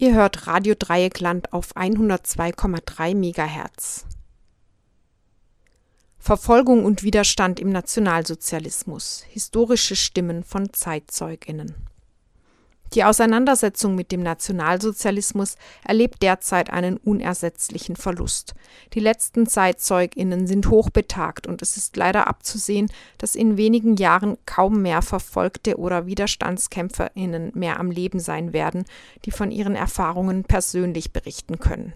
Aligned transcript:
Ihr 0.00 0.14
hört 0.14 0.46
Radio 0.46 0.76
Dreieckland 0.78 1.52
auf 1.52 1.74
102,3 1.74 3.16
MHz. 3.16 4.06
Verfolgung 6.20 6.84
und 6.84 7.02
Widerstand 7.02 7.58
im 7.58 7.70
Nationalsozialismus. 7.70 9.24
Historische 9.28 9.96
Stimmen 9.96 10.44
von 10.44 10.72
Zeitzeuginnen. 10.72 11.74
Die 12.94 13.04
Auseinandersetzung 13.04 13.94
mit 13.94 14.12
dem 14.12 14.22
Nationalsozialismus 14.22 15.56
erlebt 15.84 16.22
derzeit 16.22 16.70
einen 16.70 16.96
unersetzlichen 16.96 17.96
Verlust. 17.96 18.54
Die 18.94 19.00
letzten 19.00 19.46
Zeitzeuginnen 19.46 20.46
sind 20.46 20.70
hochbetagt 20.70 21.46
und 21.46 21.60
es 21.60 21.76
ist 21.76 21.96
leider 21.96 22.28
abzusehen, 22.28 22.90
dass 23.18 23.34
in 23.34 23.58
wenigen 23.58 23.96
Jahren 23.96 24.38
kaum 24.46 24.80
mehr 24.80 25.02
Verfolgte 25.02 25.76
oder 25.76 26.06
Widerstandskämpferinnen 26.06 27.52
mehr 27.54 27.78
am 27.78 27.90
Leben 27.90 28.20
sein 28.20 28.54
werden, 28.54 28.84
die 29.26 29.32
von 29.32 29.50
ihren 29.50 29.74
Erfahrungen 29.74 30.44
persönlich 30.44 31.12
berichten 31.12 31.58
können. 31.58 31.92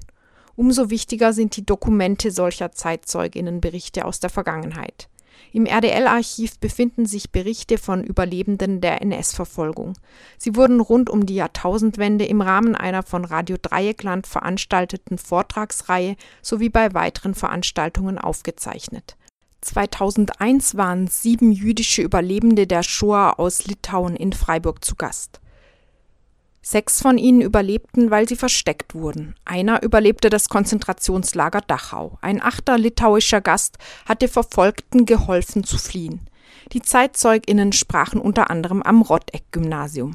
Umso 0.56 0.91
wichtiger 0.91 1.33
sind 1.33 1.56
die 1.56 1.65
Dokumente 1.65 2.31
solcher 2.31 2.73
Zeitzeuginnenberichte 2.73 4.05
aus 4.05 4.20
der 4.20 4.29
Vergangenheit. 4.29 5.09
Im 5.53 5.67
RDL-Archiv 5.67 6.59
befinden 6.59 7.05
sich 7.05 7.31
Berichte 7.31 7.77
von 7.77 8.03
Überlebenden 8.03 8.81
der 8.81 9.03
NS-Verfolgung. 9.03 9.95
Sie 10.39 10.57
wurden 10.57 10.81
rund 10.81 11.11
um 11.11 11.27
die 11.27 11.35
Jahrtausendwende 11.35 12.25
im 12.25 12.41
Rahmen 12.41 12.75
einer 12.75 13.03
von 13.03 13.25
Radio 13.25 13.57
Dreieckland 13.61 14.27
veranstalteten 14.27 15.19
Vortragsreihe 15.19 16.17
sowie 16.41 16.71
bei 16.71 16.95
weiteren 16.95 17.35
Veranstaltungen 17.35 18.19
aufgezeichnet. 18.19 19.17
2001 19.61 20.77
waren 20.77 21.07
sieben 21.07 21.53
jüdische 21.53 22.03
Überlebende 22.03 22.67
der 22.67 22.83
Shoah 22.83 23.39
aus 23.39 23.67
Litauen 23.67 24.17
in 24.17 24.33
Freiburg 24.33 24.85
zu 24.85 24.97
Gast. 24.97 25.42
Sechs 26.65 27.02
von 27.02 27.19
ihnen 27.19 27.41
überlebten, 27.41 28.12
weil 28.12 28.29
sie 28.29 28.37
versteckt 28.37 28.95
wurden. 28.95 29.34
Einer 29.45 29.83
überlebte 29.83 30.30
das 30.30 30.48
Konzentrationslager 30.48 31.61
Dachau. 31.61 32.19
Ein 32.23 32.41
achter 32.41 32.78
litauischer 32.78 33.41
Gast 33.41 33.78
hatte 34.06 34.28
Verfolgten 34.28 35.05
geholfen 35.05 35.64
zu 35.64 35.77
fliehen. 35.77 36.20
Die 36.72 36.81
ZeitzeugInnen 36.81 37.72
sprachen 37.72 38.20
unter 38.20 38.48
anderem 38.48 38.81
am 38.81 39.03
Rotteck-Gymnasium. 39.03 40.14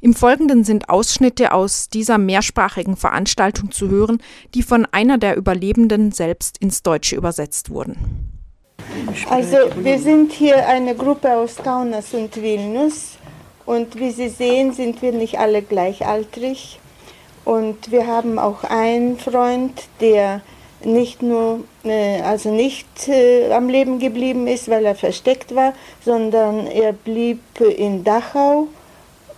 Im 0.00 0.14
Folgenden 0.14 0.64
sind 0.64 0.90
Ausschnitte 0.90 1.52
aus 1.52 1.88
dieser 1.88 2.18
mehrsprachigen 2.18 2.96
Veranstaltung 2.96 3.70
zu 3.70 3.88
hören, 3.88 4.18
die 4.54 4.62
von 4.62 4.86
einer 4.90 5.16
der 5.16 5.36
Überlebenden 5.36 6.10
selbst 6.10 6.58
ins 6.58 6.82
Deutsche 6.82 7.16
übersetzt 7.16 7.70
wurden. 7.70 8.32
Also 9.30 9.56
wir 9.78 9.98
sind 9.98 10.32
hier 10.32 10.66
eine 10.66 10.94
Gruppe 10.94 11.32
aus 11.32 11.56
Kaunas 11.56 12.12
und 12.14 12.34
Vilnius 12.36 13.16
und 13.66 13.98
wie 13.98 14.10
Sie 14.10 14.28
sehen, 14.28 14.72
sind 14.72 15.02
wir 15.02 15.12
nicht 15.12 15.38
alle 15.38 15.60
gleichaltrig. 15.60 16.78
Und 17.44 17.90
wir 17.90 18.06
haben 18.06 18.38
auch 18.38 18.64
einen 18.64 19.18
Freund, 19.18 19.82
der 20.00 20.40
nicht 20.84 21.22
nur, 21.22 21.60
äh, 21.84 22.20
also 22.22 22.50
nicht 22.50 23.08
äh, 23.08 23.52
am 23.52 23.68
Leben 23.68 23.98
geblieben 23.98 24.46
ist, 24.46 24.68
weil 24.68 24.84
er 24.84 24.94
versteckt 24.94 25.54
war, 25.54 25.72
sondern 26.04 26.66
er 26.66 26.92
blieb 26.92 27.40
in 27.60 28.04
Dachau, 28.04 28.68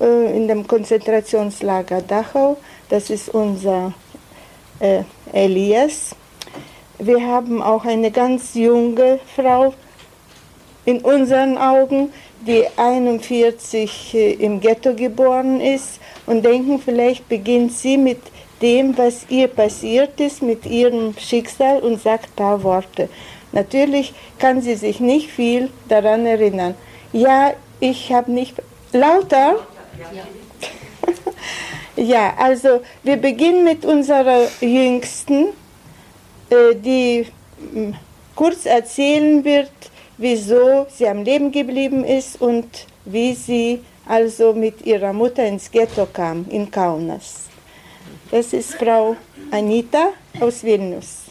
äh, 0.00 0.36
in 0.36 0.46
dem 0.46 0.66
Konzentrationslager 0.66 2.02
Dachau. 2.02 2.58
Das 2.88 3.10
ist 3.10 3.28
unser 3.28 3.92
Elias. 5.32 6.14
Wir 7.00 7.26
haben 7.26 7.60
auch 7.60 7.84
eine 7.84 8.12
ganz 8.12 8.54
junge 8.54 9.18
Frau 9.34 9.74
in 10.84 11.00
unseren 11.00 11.58
Augen, 11.58 12.12
die 12.46 12.64
41 12.76 14.14
äh, 14.14 14.32
im 14.34 14.60
Ghetto 14.60 14.94
geboren 14.94 15.60
ist 15.60 16.00
und 16.26 16.44
denken, 16.44 16.80
vielleicht 16.80 17.28
beginnt 17.28 17.72
sie 17.72 17.96
mit 17.96 18.20
dem, 18.62 18.96
was 18.96 19.26
ihr 19.28 19.48
passiert 19.48 20.20
ist, 20.20 20.42
mit 20.42 20.66
ihrem 20.66 21.14
Schicksal 21.18 21.80
und 21.80 22.00
sagt 22.00 22.30
ein 22.30 22.36
paar 22.36 22.62
Worte. 22.62 23.08
Natürlich 23.52 24.12
kann 24.38 24.60
sie 24.60 24.74
sich 24.74 25.00
nicht 25.00 25.30
viel 25.30 25.70
daran 25.88 26.26
erinnern. 26.26 26.74
Ja, 27.12 27.54
ich 27.80 28.12
habe 28.12 28.30
nicht. 28.32 28.54
Lauter? 28.92 29.56
Ja. 31.96 32.34
also 32.38 32.80
wir 33.02 33.16
beginnen 33.16 33.64
mit 33.64 33.84
unserer 33.84 34.46
Jüngsten, 34.60 35.48
äh, 36.48 36.76
die 36.76 37.26
hm, 37.72 37.96
kurz 38.36 38.66
erzählen 38.66 39.44
wird, 39.44 39.72
wieso 40.18 40.86
sie 40.90 41.08
am 41.08 41.22
Leben 41.22 41.50
geblieben 41.52 42.04
ist 42.04 42.40
und 42.40 42.86
wie 43.04 43.34
sie 43.34 43.80
also 44.06 44.52
mit 44.52 44.84
ihrer 44.84 45.12
Mutter 45.12 45.46
ins 45.46 45.70
Ghetto 45.70 46.06
kam, 46.12 46.46
in 46.50 46.70
Kaunas. 46.70 47.44
Das 48.30 48.52
ist 48.52 48.74
Frau 48.74 49.16
Anita 49.50 50.10
aus 50.40 50.62
Vilnius. 50.62 51.24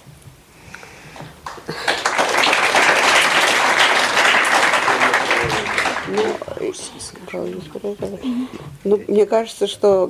Ну, 8.84 9.02
мне 9.08 9.26
кажется, 9.26 9.68
что 9.68 10.10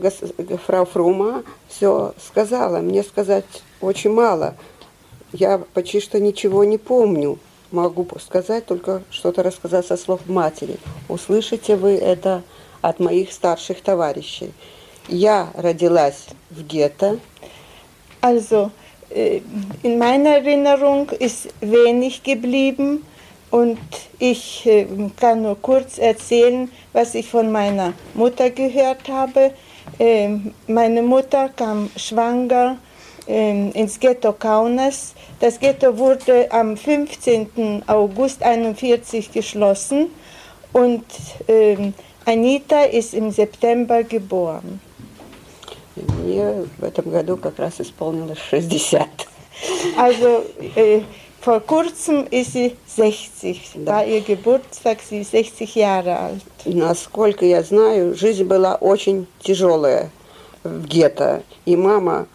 фрау 0.65 0.85
Фрума 0.85 1.43
все 1.67 2.13
сказала. 2.23 2.79
Мне 2.79 3.03
сказать 3.03 3.45
очень 3.81 4.11
мало. 4.11 4.55
Я 5.33 5.57
почти 5.57 5.99
что 5.99 6.19
ничего 6.19 6.63
не 6.63 6.77
помню 6.77 7.39
могу 7.71 8.07
сказать 8.19 8.65
только 8.65 9.03
что-то 9.11 9.43
рассказать 9.43 9.85
со 9.85 9.97
слов 9.97 10.21
матери. 10.27 10.77
Услышите 11.09 11.75
вы 11.75 11.95
это 11.97 12.43
от 12.81 12.99
моих 12.99 13.31
старших 13.31 13.81
товарищей. 13.81 14.53
Я 15.07 15.49
родилась 15.55 16.27
в 16.49 16.63
Ghetto. 16.65 17.19
Also, 18.21 18.71
äh, 19.09 19.41
in 19.83 19.97
meiner 19.97 20.37
Erinnerung 20.37 21.09
ist 21.11 21.47
wenig 21.61 22.23
geblieben 22.23 23.05
und 23.51 23.79
ich 24.19 24.65
äh, 24.65 24.85
kann 25.19 25.43
nur 25.43 25.55
kurz 25.61 25.97
erzählen, 25.97 26.69
was 26.93 27.15
ich 27.15 27.29
von 27.29 27.51
meiner 27.51 27.93
Mutter 28.13 28.49
gehört 28.49 29.07
habe. 29.07 29.51
Ähm, 29.99 30.53
meine 30.67 31.01
Mutter 31.01 31.49
kam 31.49 31.89
schwanger 31.95 32.77
ähm, 33.27 33.71
ins 33.73 33.99
Ghetto 33.99 34.33
Kaunas. 34.33 35.13
Das 35.40 35.58
Ghetto 35.58 35.98
wurde 35.98 36.50
am 36.52 36.76
15. 36.76 37.82
August 37.86 38.42
1941 38.42 39.32
geschlossen 39.32 40.06
und 40.72 41.04
ähm, 41.48 41.94
Anita 42.24 42.84
ist 42.84 43.14
im 43.14 43.30
September 43.30 44.04
geboren. 44.04 44.80
Мне 45.96 46.64
в 46.78 46.84
этом 46.84 47.10
году 47.10 47.36
как 47.36 47.58
раз 47.58 47.80
исполнилось 47.80 48.38
60. 48.50 49.00
Also 49.96 50.44
äh, 50.76 51.00
vor 51.40 51.60
kurzem 51.60 52.26
ist 52.30 52.52
sie 52.52 52.76
60, 52.86 53.72
да. 53.74 53.92
war 53.92 54.06
ihr 54.06 54.20
Geburtstag, 54.20 54.98
sie 55.02 55.20
ist 55.20 55.32
60 55.32 55.74
Jahre 55.74 56.18
alt. 56.18 56.42
Насколько 56.64 57.44
я 57.44 57.62
знаю, 57.62 58.14
жизнь 58.14 58.44
была 58.44 58.76
очень 58.76 59.26
тяжелая 59.40 60.10
в 60.62 60.86
гетто, 60.86 61.42
и 61.66 61.76
мама 61.76 62.28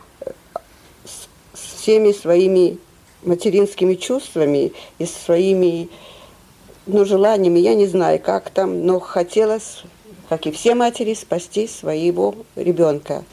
всеми 1.53 2.11
своими 2.11 2.78
материнскими 3.22 3.94
чувствами 3.94 4.72
и 4.99 5.06
своими 5.06 5.88
ну, 6.87 7.05
желаниями, 7.05 7.60
я 7.60 7.75
не 7.75 7.87
знаю, 7.87 8.21
как 8.21 8.50
там, 8.50 8.84
но 8.84 9.00
хотелось, 9.00 9.83
как 10.28 10.47
и 10.47 10.50
все 10.50 10.75
матери, 10.75 11.15
спасти 11.15 11.66
своего 11.66 12.34
ребенка. 12.56 13.25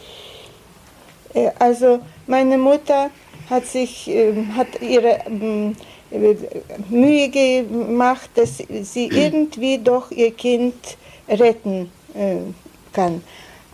Also 1.59 2.01
meine 2.25 2.57
Mutter 2.57 3.11
hat 3.49 3.65
sich 3.67 4.09
hat 4.55 4.81
ihre 4.81 5.21
Mühe 6.89 7.29
gemacht, 7.29 8.29
dass 8.35 8.57
sie 8.57 9.07
irgendwie 9.07 9.77
doch 9.77 10.09
ihr 10.11 10.31
Kind 10.31 10.97
retten 11.27 11.91
kann. 12.91 13.21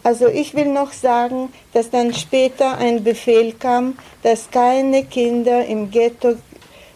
Also 0.06 0.28
ich 0.28 0.54
will 0.54 0.68
noch 0.68 0.94
sagen, 0.94 1.52
dass 1.74 1.90
dann 1.90 2.14
später 2.14 2.78
ein 2.78 3.04
Befehl 3.04 3.54
kam, 3.54 3.98
dass 4.22 4.52
keine 4.52 5.04
Kinder 5.06 5.66
im 5.66 5.90
Ghetto 5.90 6.36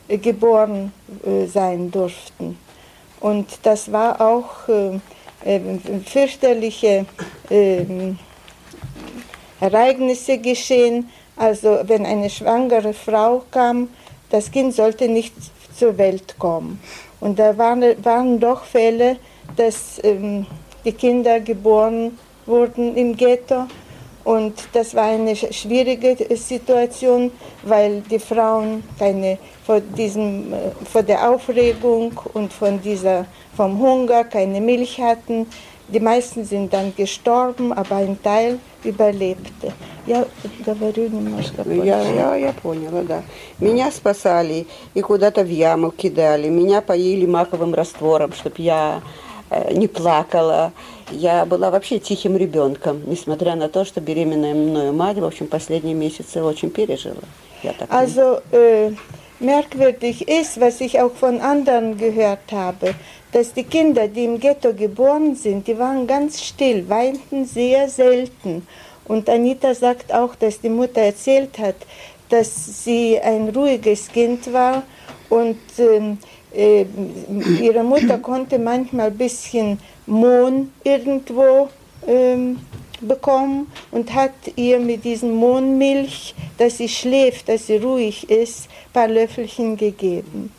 äh, 0.08 0.20
geboren 0.20 0.94
äh, 1.26 1.48
sein 1.48 1.90
durften. 1.90 2.60
Und 3.20 3.48
das 3.64 3.92
war 3.92 4.22
auch 4.22 4.70
äh, 4.70 5.60
fürchterliche 6.06 7.08
äh, 7.50 7.84
Ereignisse 9.60 10.38
geschehen. 10.38 11.10
Also 11.36 11.80
wenn 11.86 12.06
eine 12.06 12.30
schwangere 12.30 12.94
Frau 12.94 13.42
kam, 13.50 13.90
das 14.30 14.52
Kind 14.52 14.76
sollte 14.76 15.08
nicht 15.08 15.34
zur 15.76 15.98
Welt 15.98 16.38
kommen. 16.38 16.80
Und 17.20 17.40
da 17.40 17.58
waren, 17.58 17.84
waren 18.06 18.40
doch 18.40 18.66
Fälle, 18.66 19.18
dass 19.56 20.00
ähm, 20.04 20.46
die 20.86 20.92
Kinder 20.92 21.40
geboren 21.40 22.20
wurden 22.49 22.97
im 22.97 23.17
Ghetto. 23.17 23.67
Und 24.25 24.55
das 24.73 24.95
war 24.95 25.05
eine 25.05 25.37
schwierige 25.37 26.17
Situation, 26.37 27.31
weil 27.63 28.01
die 28.11 28.19
Frauen 28.19 28.83
keine, 28.99 29.39
vor, 29.67 29.81
diesem, 29.81 30.53
vor 30.91 31.03
der 31.03 31.29
Aufregung 31.31 32.19
und 32.33 32.51
von 32.53 32.81
dieser, 32.81 33.27
vom 33.55 33.79
Hunger 33.79 34.25
keine 34.25 34.63
Milch 34.63 34.99
hatten, 34.99 35.47
die 35.89 36.01
meisten 36.01 36.45
sind 36.45 36.73
dann 36.73 36.95
gestorben, 36.97 37.73
aber 37.75 37.97
ein 37.97 38.19
Teil 38.23 38.59
überlebte. 38.83 39.73
Я 40.07 40.27
говорю 40.65 41.09
немножко 41.09 41.65
позже. 41.65 41.85
Я, 41.85 42.03
я, 42.03 42.37
я 42.37 42.53
поняла, 42.53 43.03
да. 43.03 43.23
Меня 43.59 43.91
спасали 43.91 44.67
и 44.93 45.01
куда-то 45.01 45.43
в 45.43 45.49
яму 45.51 45.91
кидали. 45.91 46.49
Меня 46.49 46.83
поили 46.83 47.25
маковым 47.27 47.75
раствором, 47.75 48.33
чтобы 48.33 48.57
я 48.59 49.01
э, 49.01 49.28
не 49.72 49.88
плакала. 49.88 50.74
Я 51.12 51.46
была 51.46 51.72
вообще 51.72 52.00
тихим 52.00 52.38
ребенком, 52.38 53.02
несмотря 53.08 53.56
на 53.56 53.70
то, 53.70 53.86
что 53.86 54.02
беременная 54.02 54.54
мною 54.54 54.94
мать, 54.94 55.18
в 55.18 55.26
общем, 55.26 55.48
последние 55.48 55.96
месяцы 55.96 56.44
очень 56.44 56.70
пережила. 56.70 57.24
Я 57.64 57.74
так 57.74 57.92
also, 57.92 58.42
äh, 58.52 58.94
merkwürdig 59.40 60.28
ist, 60.28 60.60
was 60.60 60.82
ich 60.82 61.00
auch 61.02 61.14
von 61.14 61.42
anderen 61.42 61.98
gehört 61.98 62.52
habe, 62.52 62.94
dass 63.32 63.54
die 63.54 63.64
Kinder, 63.64 64.08
die 64.08 64.26
im 64.26 64.40
Ghetto 64.40 64.74
geboren 64.74 65.36
sind, 65.36 65.68
die 65.68 65.78
waren 65.78 66.08
ganz 66.08 66.42
still, 66.42 66.88
weinten 66.90 67.46
sehr 67.46 67.90
selten. 67.90 68.68
Und 69.06 69.30
Anita 69.30 69.74
sagt 69.74 70.14
auch, 70.14 70.36
dass 70.36 70.62
die 70.62 70.70
Mutter 70.70 71.02
erzählt 71.02 71.58
hat, 71.58 71.76
dass 72.30 72.84
sie 72.84 73.20
ein 73.20 73.50
ruhiges 73.50 74.08
Kind 74.08 74.52
war 74.54 74.84
und 75.30 75.58
ähm, 75.80 76.20
äh, 76.54 76.86
ihre 77.62 77.84
Mutter 77.84 78.18
konnte 78.18 78.60
manchmal 78.60 79.08
ein 79.08 79.18
bisschen 79.18 79.80
Mohn 80.06 80.72
irgendwo 80.84 81.70
ähm, 82.08 82.60
bekommen 83.02 83.72
und 83.92 84.14
hat 84.14 84.34
ihr 84.56 84.80
mit 84.80 85.04
diesem 85.04 85.36
Mohnmilch, 85.36 86.36
dass 86.58 86.78
sie 86.78 86.90
schläft, 86.90 87.50
dass 87.50 87.68
sie 87.68 87.78
ruhig 87.78 88.30
ist, 88.30 88.68
ein 88.68 88.94
paar 88.94 89.08
Löffelchen 89.08 89.78
gegeben. 89.78 90.52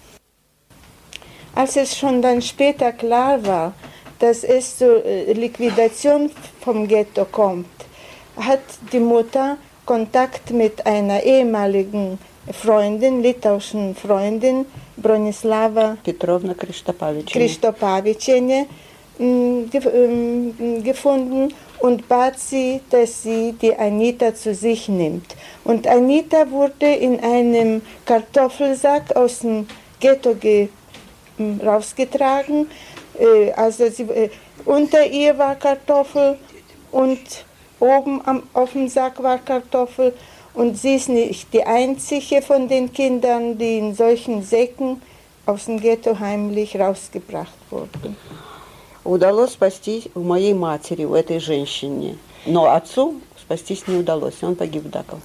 Als 1.54 1.76
es 1.76 1.96
schon 1.96 2.22
dann 2.22 2.40
später 2.40 2.92
klar 2.92 3.44
war, 3.44 3.74
dass 4.18 4.44
es 4.44 4.78
zur 4.78 5.04
äh, 5.04 5.32
Liquidation 5.32 6.30
vom 6.60 6.86
Ghetto 6.86 7.24
kommt, 7.24 7.66
hat 8.36 8.60
die 8.92 9.00
Mutter 9.00 9.56
Kontakt 9.84 10.50
mit 10.52 10.86
einer 10.86 11.22
ehemaligen 11.22 12.18
Freundin, 12.52 13.22
litauischen 13.22 13.96
Freundin, 13.96 14.66
Bronislava 15.00 15.96
Petrovna 16.02 16.54
Kristopavicene, 16.54 18.66
gefunden 20.82 21.52
und 21.80 22.08
bat 22.08 22.38
sie, 22.38 22.80
dass 22.88 23.22
sie 23.22 23.54
die 23.60 23.76
Anita 23.76 24.34
zu 24.34 24.54
sich 24.54 24.88
nimmt. 24.88 25.36
Und 25.64 25.86
Anita 25.86 26.50
wurde 26.50 26.86
in 26.86 27.20
einem 27.20 27.82
Kartoffelsack 28.06 29.14
aus 29.16 29.40
dem 29.40 29.66
Ghetto 29.98 30.34
rausgetragen. 31.64 32.68
Äh, 33.18 33.52
also 33.52 33.90
sie, 33.90 34.04
äh, 34.04 34.30
unter 34.64 35.06
ihr 35.06 35.36
war 35.36 35.56
Kartoffel 35.56 36.38
und 36.90 37.20
oben 37.78 38.20
am, 38.26 38.42
auf 38.52 38.72
dem 38.72 38.88
Sack 38.88 39.22
war 39.22 39.38
Kartoffel. 39.38 40.12
Und 40.53 40.77
sie 40.77 40.95
ist 40.95 41.09
nicht 41.09 41.53
die 41.53 41.63
einzige 41.63 42.41
von 42.41 42.67
den 42.67 42.91
Kindern, 42.93 43.57
die 43.57 43.77
in 43.77 43.93
solchen 43.93 44.41
Säcken 44.41 45.01
aus 45.45 45.65
dem 45.65 45.79
Ghetto 45.79 46.17
heimlich 46.19 46.79
rausgebracht 46.79 47.57
wurden. 47.69 48.15
Удалось 49.03 49.51
спастись 49.51 50.07
у 50.15 50.21
моей 50.21 50.53
матери, 50.53 51.05
у 51.05 51.13
этой 51.13 51.39
женщине. 51.39 52.17
Но 52.47 52.73
отцу 52.73 53.21
спастись 53.39 53.87
не 53.87 53.97
удалось, 53.97 54.41
он 54.41 54.55
погиб 54.55 54.83
в 54.85 54.89
Дакау. 54.89 55.19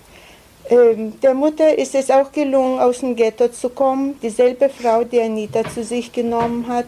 Ähm, 0.68 1.18
der 1.20 1.34
Mutter 1.34 1.76
ist 1.76 1.94
es 1.94 2.10
auch 2.10 2.30
gelungen, 2.30 2.78
aus 2.78 3.00
dem 3.00 3.16
Ghetto 3.16 3.48
zu 3.48 3.70
kommen. 3.70 4.20
Dieselbe 4.22 4.68
Frau, 4.68 5.04
die 5.04 5.20
Anita 5.20 5.68
zu 5.68 5.82
sich 5.82 6.12
genommen 6.12 6.68
hat, 6.68 6.86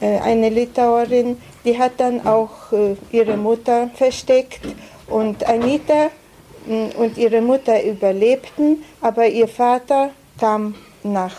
äh, 0.00 0.18
eine 0.20 0.48
Litauerin, 0.48 1.36
die 1.64 1.76
hat 1.76 1.92
dann 1.98 2.26
auch 2.26 2.72
äh, 2.72 2.96
ihre 3.10 3.36
Mutter 3.36 3.90
versteckt. 3.94 4.60
Und 5.08 5.44
Anita 5.46 6.06
mm, 6.06 6.19
und 6.67 7.17
ihre 7.17 7.41
Mutter 7.41 7.83
überlebten, 7.83 8.83
aber 9.01 9.27
ihr 9.27 9.47
Vater 9.47 10.11
kam 10.39 10.75
nach, 11.03 11.35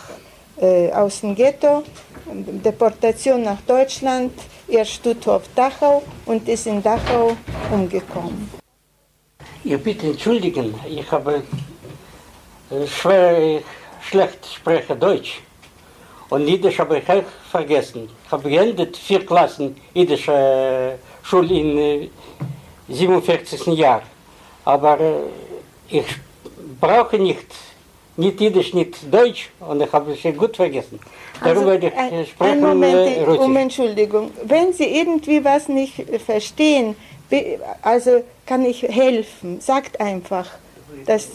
äh, 0.59 0.91
aus 0.91 1.21
dem 1.21 1.35
Ghetto, 1.35 1.83
Deportation 2.31 3.43
nach 3.43 3.61
Deutschland, 3.61 4.31
er 4.67 4.85
Stutthof 4.85 5.43
Dachau 5.55 6.03
und 6.25 6.47
ist 6.47 6.67
in 6.67 6.81
Dachau 6.81 7.35
umgekommen. 7.71 8.49
Ich 9.63 9.81
bitte 9.81 10.07
entschuldigen, 10.07 10.73
ich 10.87 11.09
habe 11.11 11.43
äh, 12.69 12.87
schwer, 12.87 13.61
schlecht 14.01 14.45
spreche 14.45 14.95
Deutsch. 14.95 15.41
Und 16.29 16.47
Jiddisch 16.47 16.79
habe 16.79 16.97
ich 16.97 17.09
auch 17.09 17.23
vergessen. 17.51 18.09
Ich 18.25 18.31
habe 18.31 18.49
geendet 18.49 18.97
vier 18.97 19.23
Klassen 19.25 19.75
Jiddische 19.93 20.31
äh, 20.31 21.25
Schule 21.25 21.53
in 21.53 22.09
47. 22.89 23.67
Äh, 23.67 23.71
Jahr. 23.73 24.01
Aber 24.65 24.97
ich 25.89 26.05
brauche 26.79 27.17
nicht, 27.17 27.47
nicht 28.15 28.39
Jiddisch, 28.39 28.73
nicht 28.73 29.13
Deutsch 29.13 29.49
und 29.59 29.81
ich 29.81 29.91
habe 29.91 30.13
es 30.13 30.37
gut 30.37 30.55
vergessen. 30.55 30.99
Darum 31.43 31.67
also, 31.67 31.87
ich 31.87 31.93
ein, 31.93 32.25
sprechen 32.25 32.51
ein 32.51 32.61
Moment, 32.61 33.27
um 33.27 33.55
Entschuldigung. 33.57 34.31
Wenn 34.43 34.71
Sie 34.71 34.85
irgendwie 34.85 35.43
was 35.43 35.67
nicht 35.67 35.95
verstehen, 36.25 36.95
also 37.81 38.23
kann 38.45 38.63
ich 38.65 38.83
helfen. 38.83 39.59
Sagt 39.59 39.99
einfach, 39.99 40.47
dass 41.05 41.27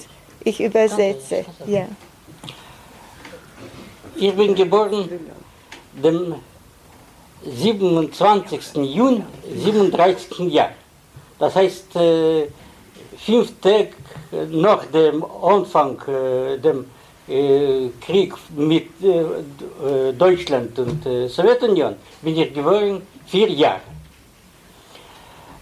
ich 0.45 0.61
übersetze. 0.61 1.45
Ja. 1.67 1.87
Ich 4.17 4.35
bin 4.35 4.55
geboren 4.55 5.09
dem 6.03 6.35
27. 7.45 8.75
Juni 8.77 9.23
37. 9.55 10.39
Jahr. 10.53 10.71
Das 11.39 11.55
heißt, 11.55 11.97
äh, 11.97 12.49
fünf 13.29 13.49
Tage 13.61 13.91
nach 14.51 14.87
dem 14.87 15.23
Anfang 15.43 16.01
äh, 16.09 16.57
dem 16.57 16.79
äh, 17.29 17.91
Krieg 18.01 18.33
mit 18.57 18.89
äh, 19.03 20.13
Deutschland 20.25 20.79
und 20.79 21.05
äh, 21.05 21.29
Sowjetunion 21.29 21.95
bin 22.23 22.39
ich 22.39 22.55
geboren 22.55 23.03
vier 23.27 23.51
Jahre. 23.51 23.89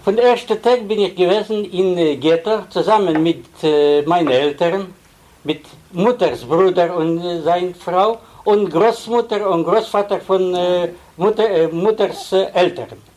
Von 0.04 0.14
der 0.14 0.26
ersten 0.26 0.62
Tag 0.62 0.86
bin 0.86 1.00
ich 1.00 1.16
gewesen 1.16 1.64
in 1.80 1.98
äh, 1.98 2.16
Ghetto 2.16 2.54
zusammen 2.70 3.20
mit 3.20 3.44
äh, 3.64 4.02
meinen 4.02 4.30
Eltern, 4.30 4.94
mit 5.42 5.62
Mutters 5.90 6.44
Bruder 6.44 6.96
und 6.96 7.18
äh, 7.18 7.42
seiner 7.42 7.74
Frau 7.74 8.18
und 8.44 8.70
Großmutter 8.70 9.50
und 9.50 9.64
Großvater 9.64 10.20
von 10.20 10.54
äh, 10.54 10.90
Mutter, 11.16 11.50
äh, 11.50 11.66
Mutters 11.66 12.32
äh, 12.32 12.46
Eltern. 12.54 13.15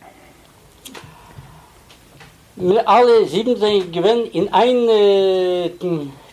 Wir 2.62 2.86
alle 2.86 3.26
sieben 3.26 3.56
sind 3.56 3.90
gewesen 3.90 4.30
in 4.32 4.52
ein 4.52 4.86
äh, 4.86 5.70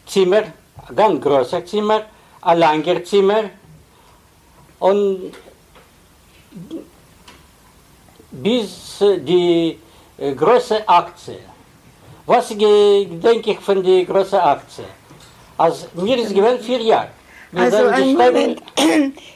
Zimmer, 0.06 0.44
ein 0.90 0.96
ganz 0.96 1.24
großes 1.24 1.66
Zimmer, 1.66 2.02
ein 2.42 2.60
langer 2.60 3.02
Zimmer 3.06 3.44
und 4.80 5.32
bis 8.30 8.98
die 9.00 9.80
äh, 10.18 10.34
große 10.34 10.88
Aktie. 10.88 11.40
Was 12.26 12.50
denke 12.50 13.52
ich 13.52 13.60
von 13.60 13.82
der 13.82 14.04
großen 14.04 14.40
Aktie? 14.40 14.84
Also, 15.58 15.88
mir 15.94 16.18
ist 16.18 16.36
gewählt 16.36 16.62
vier 16.62 16.82
Jahre. 16.82 17.10
Wir 17.52 17.62
also 17.64 17.78
einen 17.88 18.18
Moment, 18.18 18.62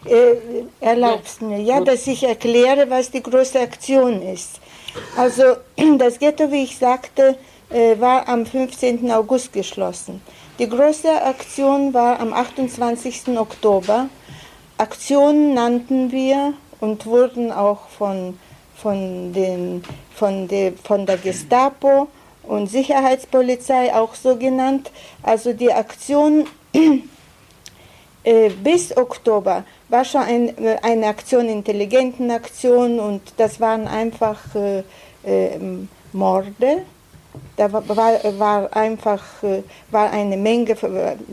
äh, 0.05 0.35
erlaubst 0.81 1.41
mir, 1.41 1.61
ja, 1.61 1.79
dass 1.79 2.05
ich 2.05 2.23
erkläre, 2.23 2.89
was 2.89 3.09
die 3.09 3.23
große 3.23 3.61
Aktion 3.61 4.21
ist. 4.21 4.60
Also 5.15 5.57
das 5.97 6.19
Ghetto, 6.19 6.51
wie 6.51 6.63
ich 6.63 6.77
sagte, 6.77 7.37
äh, 7.69 7.99
war 7.99 8.27
am 8.27 8.45
15. 8.45 9.11
August 9.11 9.53
geschlossen. 9.53 10.21
Die 10.59 10.69
große 10.69 11.21
Aktion 11.23 11.93
war 11.93 12.19
am 12.19 12.33
28. 12.33 13.37
Oktober. 13.37 14.09
Aktionen 14.77 15.53
nannten 15.53 16.11
wir 16.11 16.53
und 16.79 17.05
wurden 17.05 17.51
auch 17.51 17.87
von 17.89 18.37
von, 18.81 19.31
den, 19.31 19.83
von, 20.15 20.47
de, 20.47 20.73
von 20.83 21.05
der 21.05 21.17
Gestapo 21.17 22.07
und 22.43 22.67
Sicherheitspolizei 22.67 23.93
auch 23.93 24.15
so 24.15 24.35
genannt. 24.35 24.91
Also 25.21 25.53
die 25.53 25.71
Aktion 25.71 26.47
äh, 28.23 28.49
bis 28.49 28.95
Oktober 28.97 29.63
war 29.91 30.05
schon 30.05 30.21
ein, 30.21 30.57
äh, 30.57 30.77
eine 30.81 31.07
Aktion, 31.07 31.47
intelligenten 31.49 32.31
Aktion 32.31 32.99
und 32.99 33.21
das 33.37 33.59
waren 33.59 33.87
einfach 33.87 34.39
äh, 34.55 34.79
äh, 35.23 35.59
Morde 36.13 36.83
da 37.55 37.71
war, 37.71 37.87
war 37.87 38.75
einfach 38.75 39.23
äh, 39.43 39.63
war 39.89 40.11
eine 40.11 40.35
Menge, 40.37 40.75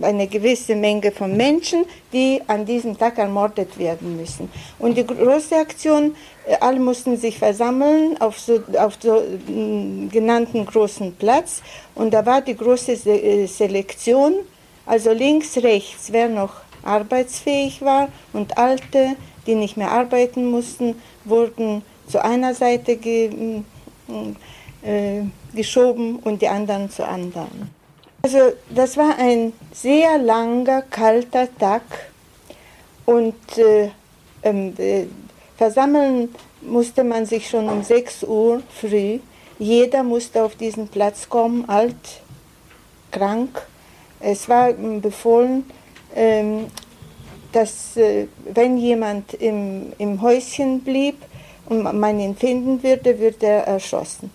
eine 0.03 0.27
gewisse 0.27 0.77
Menge 0.77 1.11
von 1.11 1.37
Menschen, 1.37 1.85
die 2.13 2.41
an 2.47 2.65
diesem 2.65 2.97
Tag 2.97 3.19
ermordet 3.19 3.79
werden 3.79 4.17
müssen. 4.17 4.51
Und 4.79 4.97
die 4.97 5.07
große 5.07 5.57
Aktion, 5.57 6.15
äh, 6.47 6.57
alle 6.61 6.79
mussten 6.79 7.17
sich 7.17 7.39
versammeln 7.39 8.17
auf 8.21 8.39
so, 8.39 8.61
auf 8.79 8.99
so 9.01 9.21
mm, 9.21 10.09
genannten 10.11 10.67
großen 10.67 11.17
Platz. 11.17 11.63
Und 11.95 12.13
da 12.13 12.25
war 12.25 12.43
die 12.43 12.57
große 12.57 12.97
Selektion, 13.47 14.35
also 14.87 15.13
links, 15.13 15.57
rechts, 15.57 16.13
wer 16.13 16.29
noch 16.29 16.68
arbeitsfähig 16.83 17.83
war 17.83 18.09
und 18.33 18.59
Alte, 18.59 19.17
die 19.47 19.55
nicht 19.55 19.77
mehr 19.77 19.91
arbeiten 19.91 20.51
mussten, 20.51 20.95
wurden 21.25 21.83
zu 22.07 22.23
einer 22.25 22.55
Seite 22.55 22.97
ge, 22.97 23.31
äh, 24.83 25.23
geschoben 25.55 26.17
und 26.17 26.43
die 26.43 26.49
anderen 26.49 26.91
zur 26.91 27.09
anderen. 27.09 27.71
Also 28.23 28.39
das 28.71 28.97
war 28.97 29.17
ein 29.19 29.53
sehr 29.73 30.19
langer, 30.19 30.83
kalter 30.83 31.49
Tag 31.59 31.83
und 33.07 33.35
äh, 33.57 33.91
ähm, 34.43 34.75
äh, 34.79 35.07
versammeln 35.57 36.35
musste 36.61 37.05
man 37.05 37.27
sich 37.27 37.49
schon 37.49 37.69
um 37.69 37.83
6 37.83 38.25
Uhr 38.25 38.63
früh. 38.69 39.21
Jeder 39.59 40.03
musste 40.03 40.43
auf 40.43 40.57
diesen 40.57 40.89
Platz 40.89 41.29
kommen, 41.29 41.69
alt, 41.69 41.95
krank. 43.11 43.67
Es 44.21 44.49
war 44.49 44.73
befohlen, 44.73 45.65
ähm, 45.65 45.78
dass 47.53 47.97
äh, 47.97 48.27
wenn 48.53 48.77
jemand 48.77 49.35
im, 49.35 49.93
im 49.99 50.21
Häuschen 50.21 50.81
blieb 50.81 51.17
und 51.67 51.83
man 51.83 52.21
ihn 52.21 52.37
finden 52.37 52.83
würde, 52.83 53.19
würde 53.19 53.47
er 53.47 53.67
erschossen. 53.67 54.31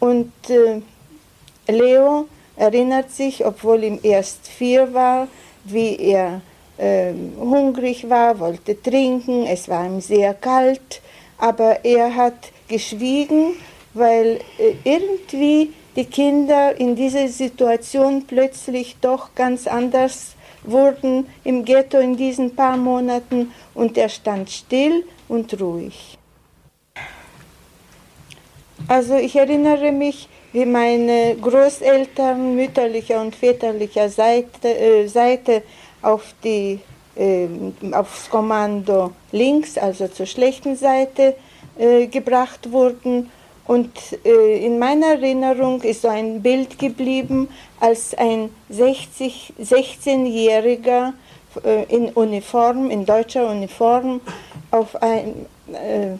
Und 0.00 0.32
äh, 0.48 0.80
Leo 1.72 2.26
erinnert 2.56 3.10
sich, 3.10 3.44
obwohl 3.44 3.84
ihm 3.84 3.98
erst 4.02 4.48
vier 4.48 4.92
war, 4.92 5.28
wie 5.64 5.96
er 5.96 6.40
äh, 6.78 7.12
hungrig 7.38 8.08
war, 8.08 8.38
wollte 8.38 8.80
trinken, 8.80 9.46
es 9.46 9.68
war 9.68 9.86
ihm 9.86 10.00
sehr 10.00 10.34
kalt, 10.34 11.00
aber 11.38 11.84
er 11.84 12.14
hat 12.14 12.52
geschwiegen, 12.68 13.54
weil 13.94 14.40
äh, 14.58 14.74
irgendwie 14.84 15.72
die 15.96 16.04
Kinder 16.04 16.78
in 16.78 16.94
dieser 16.94 17.28
Situation 17.28 18.24
plötzlich 18.26 18.96
doch 19.00 19.34
ganz 19.34 19.66
anders 19.66 20.35
wurden 20.70 21.26
im 21.44 21.64
Ghetto 21.64 21.98
in 21.98 22.16
diesen 22.16 22.54
paar 22.54 22.76
Monaten 22.76 23.52
und 23.74 23.96
er 23.96 24.08
stand 24.08 24.50
still 24.50 25.04
und 25.28 25.60
ruhig. 25.60 26.18
Also 28.88 29.16
ich 29.16 29.34
erinnere 29.34 29.90
mich, 29.90 30.28
wie 30.52 30.64
meine 30.64 31.36
Großeltern 31.40 32.54
mütterlicher 32.54 33.20
und 33.20 33.34
väterlicher 33.34 34.08
Seite, 34.08 34.68
äh, 34.68 35.06
Seite 35.06 35.62
auf 36.02 36.34
die, 36.44 36.80
äh, 37.16 37.48
aufs 37.92 38.30
Kommando 38.30 39.12
links, 39.32 39.76
also 39.76 40.08
zur 40.08 40.26
schlechten 40.26 40.76
Seite, 40.76 41.34
äh, 41.78 42.06
gebracht 42.06 42.70
wurden. 42.70 43.30
Und 43.66 43.90
äh, 44.24 44.64
in 44.64 44.78
meiner 44.78 45.14
Erinnerung 45.14 45.82
ist 45.82 46.02
so 46.02 46.08
ein 46.08 46.40
Bild 46.40 46.78
geblieben, 46.78 47.48
als 47.80 48.14
ein 48.14 48.50
16-Jähriger 48.70 51.14
äh, 51.64 51.82
in 51.84 52.10
Uniform, 52.10 52.90
in 52.90 53.04
deutscher 53.04 53.50
Uniform, 53.50 54.20
auf 54.70 54.94
ein, 55.02 55.46
äh, 55.72 56.12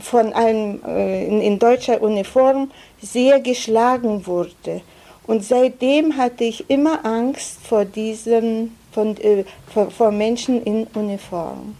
von 0.00 0.34
einem 0.34 0.82
äh, 0.86 1.26
in, 1.26 1.40
in 1.40 1.58
deutscher 1.58 2.02
Uniform 2.02 2.70
sehr 3.00 3.40
geschlagen 3.40 4.26
wurde. 4.26 4.82
Und 5.26 5.44
seitdem 5.44 6.16
hatte 6.16 6.44
ich 6.44 6.70
immer 6.70 7.04
Angst 7.04 7.58
vor 7.66 7.84
diesen, 7.84 8.76
von, 8.92 9.16
äh, 9.16 9.44
vor, 9.72 9.90
vor, 9.90 10.12
Menschen 10.12 10.62
in 10.62 10.86
Uniform. 10.94 11.76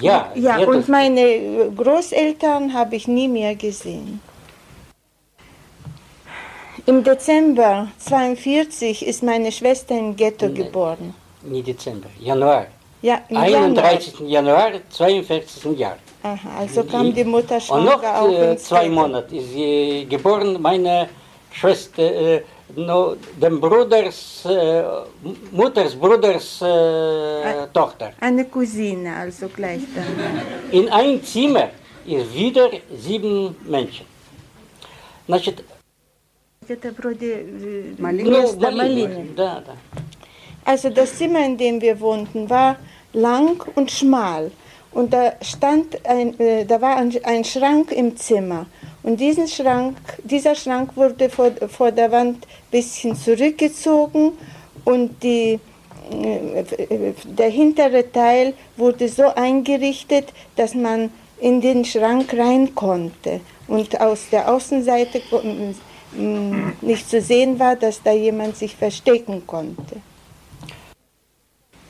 Ja, 0.00 0.30
ja 0.34 0.58
und 0.58 0.88
meine 0.88 1.70
Großeltern 1.76 2.72
habe 2.72 2.96
ich 2.96 3.08
nie 3.08 3.28
mehr 3.28 3.54
gesehen. 3.56 4.20
Im 6.86 7.04
Dezember 7.04 7.88
1942 8.04 9.06
ist 9.06 9.22
meine 9.22 9.52
Schwester 9.52 9.96
im 9.98 10.16
Ghetto 10.16 10.46
nee, 10.46 10.54
geboren. 10.54 11.14
Nie 11.42 11.62
Dezember, 11.62 12.08
Januar. 12.18 12.66
Ja, 13.02 13.20
31. 13.28 14.20
Januar, 14.20 14.72
42. 14.90 15.78
Jahr. 15.78 15.96
Aha, 16.22 16.38
also 16.58 16.84
kam 16.84 17.14
die 17.14 17.24
Mutter 17.24 17.60
schon 17.60 17.78
Und 17.78 17.84
noch 17.86 18.02
äh, 18.02 18.56
zwei 18.58 18.88
Monate 18.88 19.36
ist 19.36 19.52
sie 19.52 20.06
geboren, 20.08 20.60
meine 20.60 21.08
Schwester, 21.50 22.02
äh, 22.02 22.42
no, 22.75 23.15
dem 23.41 23.59
Bruders, 23.59 24.45
äh, 24.45 24.83
Mutters 25.51 25.95
Bruders 25.95 26.61
äh, 26.61 27.67
Tochter. 27.73 28.13
Eine 28.19 28.45
Cousine, 28.45 29.15
also 29.15 29.47
gleich 29.49 29.81
dann. 29.95 30.05
In 30.71 30.89
ein 30.89 31.23
Zimmer 31.23 31.69
ist 32.05 32.33
wieder 32.33 32.69
sieben 32.97 33.55
Menschen. 33.65 34.05
Значит, 35.27 35.63
это 36.67 36.91
вроде 36.97 37.43
Место 37.97 38.71
Малины. 38.71 39.27
Да, 39.35 39.63
да. 39.65 39.75
Also 40.65 40.89
das 40.89 41.17
Zimmer, 41.17 41.45
in 41.45 41.57
dem 41.57 41.79
wir 41.79 41.99
wohnten, 41.99 42.49
war 42.49 42.77
lang 43.13 43.63
und 43.75 43.91
schmal. 43.91 44.51
Und 44.91 45.13
da 45.13 45.33
stand 45.41 46.05
ein, 46.05 46.39
äh, 46.39 46.65
da 46.65 46.81
war 46.81 46.95
ein, 46.95 47.13
ein, 47.23 47.43
Schrank 47.43 47.91
im 47.91 48.17
Zimmer. 48.17 48.65
Und 49.02 49.18
diesen 49.18 49.48
Schrank, 49.48 49.96
dieser 50.24 50.54
Schrank 50.54 50.96
wurde 50.96 51.30
vor, 51.30 51.50
vor 51.68 51.90
der 51.90 52.12
Wand 52.12 52.44
ein 52.44 52.70
bisschen 52.70 53.16
zurückgezogen 53.16 54.32
und 54.84 55.22
die, 55.22 55.58
äh, 56.12 57.12
der 57.24 57.48
hintere 57.48 58.10
Teil 58.12 58.54
wurde 58.76 59.08
so 59.08 59.34
eingerichtet, 59.34 60.32
dass 60.56 60.74
man 60.74 61.10
in 61.40 61.60
den 61.60 61.84
Schrank 61.84 62.34
rein 62.34 62.74
konnte. 62.74 63.40
Und 63.68 64.00
aus 64.00 64.26
der 64.30 64.52
Außenseite 64.52 65.22
nicht 66.80 67.08
zu 67.08 67.20
sehen 67.20 67.58
war, 67.58 67.76
dass 67.76 68.02
da 68.02 68.12
jemand 68.12 68.56
sich 68.56 68.74
verstecken 68.76 69.46
konnte. 69.46 69.96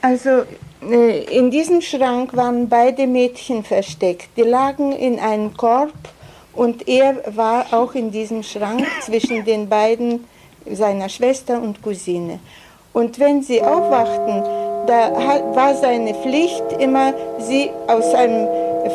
Also 0.02 0.44
äh, 0.82 1.24
in 1.36 1.50
diesem 1.50 1.80
Schrank 1.80 2.36
waren 2.36 2.68
beide 2.68 3.06
Mädchen 3.06 3.64
versteckt. 3.64 4.28
Die 4.36 4.42
lagen 4.42 4.92
in 4.92 5.18
einem 5.18 5.56
Korb 5.56 5.92
und 6.54 6.88
er 6.88 7.36
war 7.36 7.66
auch 7.72 7.94
in 7.94 8.10
diesem 8.10 8.42
Schrank 8.42 8.86
zwischen 9.02 9.44
den 9.44 9.68
beiden, 9.68 10.24
seiner 10.70 11.08
Schwester 11.08 11.60
und 11.60 11.82
Cousine. 11.82 12.38
Und 12.92 13.18
wenn 13.18 13.42
sie 13.42 13.62
aufwachten, 13.62 14.42
da 14.86 15.12
war 15.54 15.74
seine 15.74 16.14
Pflicht 16.14 16.64
immer, 16.78 17.14
sie 17.38 17.70
aus 17.86 18.12
einem 18.14 18.48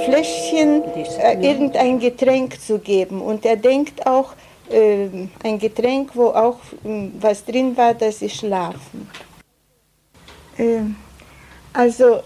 Fläschchen 0.06 0.84
äh, 1.20 1.34
irgendein 1.42 2.00
Getränk 2.00 2.60
zu 2.60 2.80
geben. 2.80 3.22
Und 3.22 3.46
er 3.46 3.56
denkt 3.56 4.06
auch, 4.06 4.34
äh, 4.70 5.08
ein 5.44 5.60
Getränk, 5.60 6.12
wo 6.16 6.28
auch 6.28 6.58
äh, 6.84 7.10
was 7.20 7.46
drin 7.46 7.78
war, 7.78 7.94
dass 7.94 8.20
sie 8.20 8.30
schlafen. 8.30 9.10
Ähm, 10.58 10.96
also, 11.72 12.22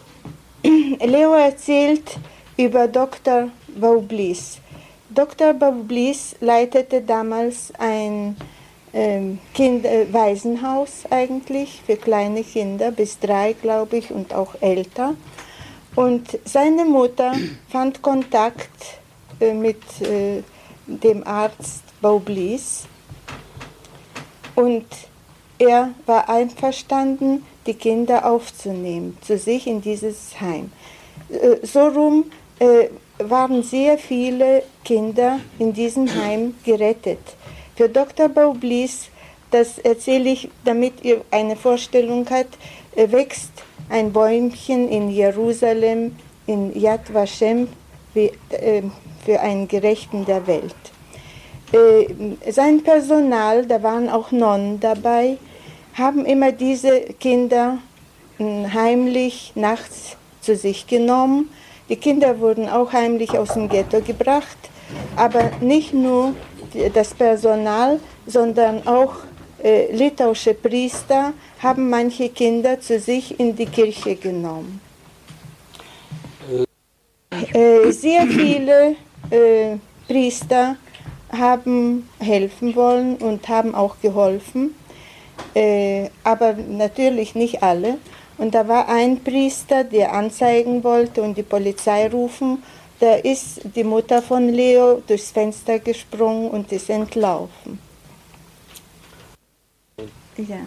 Leo 0.64 1.34
erzählt 1.34 2.18
über 2.58 2.88
Dr. 2.88 3.50
Baublis. 3.80 4.60
Dr. 5.10 5.54
Baublis 5.54 6.36
leitete 6.40 7.02
damals 7.02 7.74
ein 7.78 8.38
ähm, 8.94 9.40
kind, 9.54 9.86
äh, 9.86 10.12
Waisenhaus 10.12 11.04
eigentlich 11.10 11.82
für 11.86 11.96
kleine 11.96 12.44
Kinder, 12.44 12.92
bis 12.92 13.20
drei, 13.20 13.54
glaube 13.54 13.98
ich, 13.98 14.12
und 14.12 14.34
auch 14.34 14.56
älter. 14.62 15.16
Und 15.96 16.40
seine 16.46 16.86
Mutter 16.86 17.34
fand 17.70 18.02
Kontakt 18.02 19.00
äh, 19.40 19.54
mit 19.54 19.82
äh, 20.02 20.44
dem 20.86 21.26
Arzt 21.26 21.84
Baublis 22.02 22.86
und 24.56 24.86
er 25.58 25.94
war 26.06 26.30
einverstanden, 26.30 27.46
die 27.66 27.74
Kinder 27.74 28.26
aufzunehmen, 28.26 29.18
zu 29.22 29.38
sich 29.38 29.68
in 29.68 29.82
dieses 29.82 30.40
Heim. 30.40 30.72
Äh, 31.30 31.66
so 31.66 31.88
rum 31.88 32.26
äh, 32.60 32.88
waren 33.20 33.64
sehr 33.64 33.98
viele 33.98 34.64
Kinder 34.84 35.40
in 35.60 35.74
diesem 35.74 36.08
Heim 36.14 36.56
gerettet. 36.64 37.20
Für 37.76 37.90
Dr. 37.90 38.30
Baublis, 38.30 39.10
das 39.52 39.78
erzähle 39.80 40.30
ich, 40.30 40.50
damit 40.66 41.04
ihr 41.04 41.22
eine 41.32 41.56
Vorstellung 41.56 42.26
habt, 42.30 42.58
äh, 42.96 43.12
wächst 43.12 43.52
ein 43.90 44.12
Bäumchen 44.12 44.90
in 44.90 45.10
Jerusalem, 45.10 46.16
in 46.48 46.80
Yad 46.80 47.14
Vashem, 47.14 47.68
für 48.14 49.40
einen 49.40 49.68
Gerechten 49.68 50.26
der 50.26 50.46
Welt. 50.48 50.76
Sein 52.50 52.82
Personal, 52.82 53.66
da 53.68 53.84
waren 53.84 54.10
auch 54.10 54.32
Nonnen 54.32 54.80
dabei, 54.80 55.38
haben 55.94 56.26
immer 56.26 56.52
diese 56.52 57.02
Kinder 57.20 57.78
heimlich 58.40 59.52
nachts 59.56 60.18
zu 60.42 60.56
sich 60.56 60.88
genommen. 60.88 61.50
Die 61.90 61.96
Kinder 61.96 62.40
wurden 62.40 62.70
auch 62.70 62.94
heimlich 62.94 63.38
aus 63.38 63.54
dem 63.54 63.68
Ghetto 63.68 64.00
gebracht, 64.02 64.58
aber 65.16 65.52
nicht 65.60 65.94
nur 65.94 66.34
das 66.94 67.14
Personal, 67.14 68.00
sondern 68.26 68.88
auch 68.88 69.14
äh, 69.64 69.92
litauische 69.92 70.54
Priester 70.54 71.34
haben 71.62 71.90
manche 71.90 72.30
Kinder 72.30 72.80
zu 72.80 73.00
sich 73.00 73.40
in 73.40 73.56
die 73.56 73.66
Kirche 73.66 74.16
genommen. 74.16 74.80
Äh, 77.54 77.92
sehr 77.92 78.28
viele 78.28 78.96
äh, 79.32 79.78
Priester 80.08 80.76
haben 81.32 82.08
helfen 82.20 82.76
wollen 82.76 83.16
und 83.18 83.48
haben 83.48 83.76
auch 83.76 83.96
geholfen 84.02 84.76
äh, 85.56 86.10
aber 86.24 86.54
natürlich 86.54 87.36
nicht 87.36 87.64
alle. 87.64 87.98
Und 88.39 88.55
da 88.55 88.67
war 88.67 88.89
ein 88.89 89.23
Priester, 89.23 89.85
der 89.85 90.13
anzeigen 90.13 90.83
wollte 90.83 91.23
und 91.23 91.37
die 91.37 91.43
Polizei 91.45 92.09
rufen 92.09 92.63
da 93.01 93.17
ist 93.17 93.61
die 93.77 93.85
Mutter 93.85 94.23
von 94.23 94.49
Leo 94.49 95.03
durchs 95.07 95.31
Fenster 95.31 95.79
gesprungen 95.79 96.51
und 96.51 96.71
ist 96.73 96.89
entlaufen. 96.89 97.79
Ja. 100.37 100.61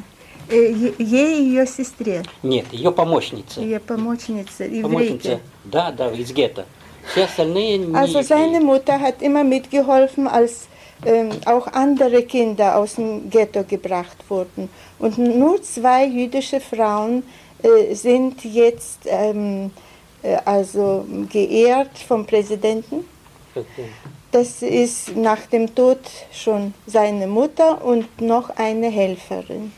Ей 0.50 1.42
ее 1.42 1.66
сестре? 1.66 2.24
Нет, 2.44 2.72
ее 2.72 2.92
помощница. 2.92 3.60
Ее 3.60 3.80
помощница, 3.80 4.64
Помощница, 4.82 5.30
еврейка. 5.30 5.40
да, 5.66 5.92
да, 5.92 6.12
из 6.12 6.32
гетто. 6.32 6.66
Все 7.12 7.24
остальные 7.26 7.80
не 7.80 7.96
Also 7.96 8.22
seine 8.22 8.62
Mutter 8.62 9.00
hat 9.00 9.22
immer 9.22 9.44
mitgeholfen, 9.44 10.28
als 10.28 10.68
ähm, 11.06 11.32
auch 11.46 11.68
andere 11.68 12.24
Kinder 12.24 12.78
aus 12.78 12.96
dem 12.96 13.30
Ghetto 13.30 13.64
gebracht 13.64 14.18
wurden. 14.30 14.70
Und 15.00 15.18
nur 15.18 15.62
zwei 15.64 16.06
jüdische 16.06 16.60
Frauen 16.62 17.24
äh, 17.24 17.41
sind 17.94 18.44
jetzt 18.44 19.00
ähm, 19.06 19.72
äh, 20.22 20.38
also 20.46 21.06
geehrt 21.32 21.98
vom 22.08 22.26
Präsidenten. 22.26 23.06
Das 24.32 24.62
ist 24.62 25.16
nach 25.16 25.46
dem 25.48 25.74
Tod 25.74 26.00
schon 26.32 26.74
seine 26.86 27.28
Mutter 27.28 27.84
und 27.84 28.22
noch 28.22 28.50
eine 28.56 28.90
Helferin. 28.90 29.72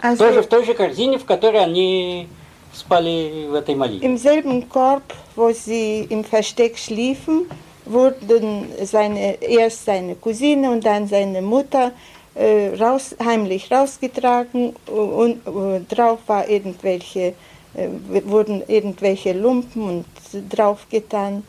Also 0.00 0.24
Тоже 0.24 0.42
в 0.42 0.46
той 0.46 0.64
же 0.64 0.74
корзине, 0.74 1.18
в 1.18 1.24
которой 1.24 1.60
они 1.60 2.28
спали 2.72 3.48
в 3.50 3.54
этой 3.54 3.74
малине. 3.74 4.00
im 4.00 4.16
selben 4.16 4.68
Korb, 4.68 5.02
wo 5.34 5.50
sie 5.52 6.06
im 6.08 6.22
Versteck 6.24 6.78
schliefen, 6.78 7.50
wurden 7.84 8.68
seine, 8.84 9.42
erst 9.42 9.86
seine 9.86 10.14
Cousine 10.14 10.70
und 10.70 10.84
dann 10.84 11.08
seine 11.08 11.42
Mutter 11.42 11.88
äh, 11.88 12.11
äh, 12.35 12.75
raus, 12.75 13.15
heimlich 13.23 13.71
rausgetragen 13.71 14.75
und, 14.87 15.45
und 15.47 15.87
drauf 15.89 16.19
war 16.27 16.47
irgendwelche, 16.47 17.33
äh, 17.73 17.87
wurden 18.25 18.63
irgendwelche 18.67 19.33
Lumpen 19.33 19.83
und 19.83 20.05
draufgetan. 20.49 21.43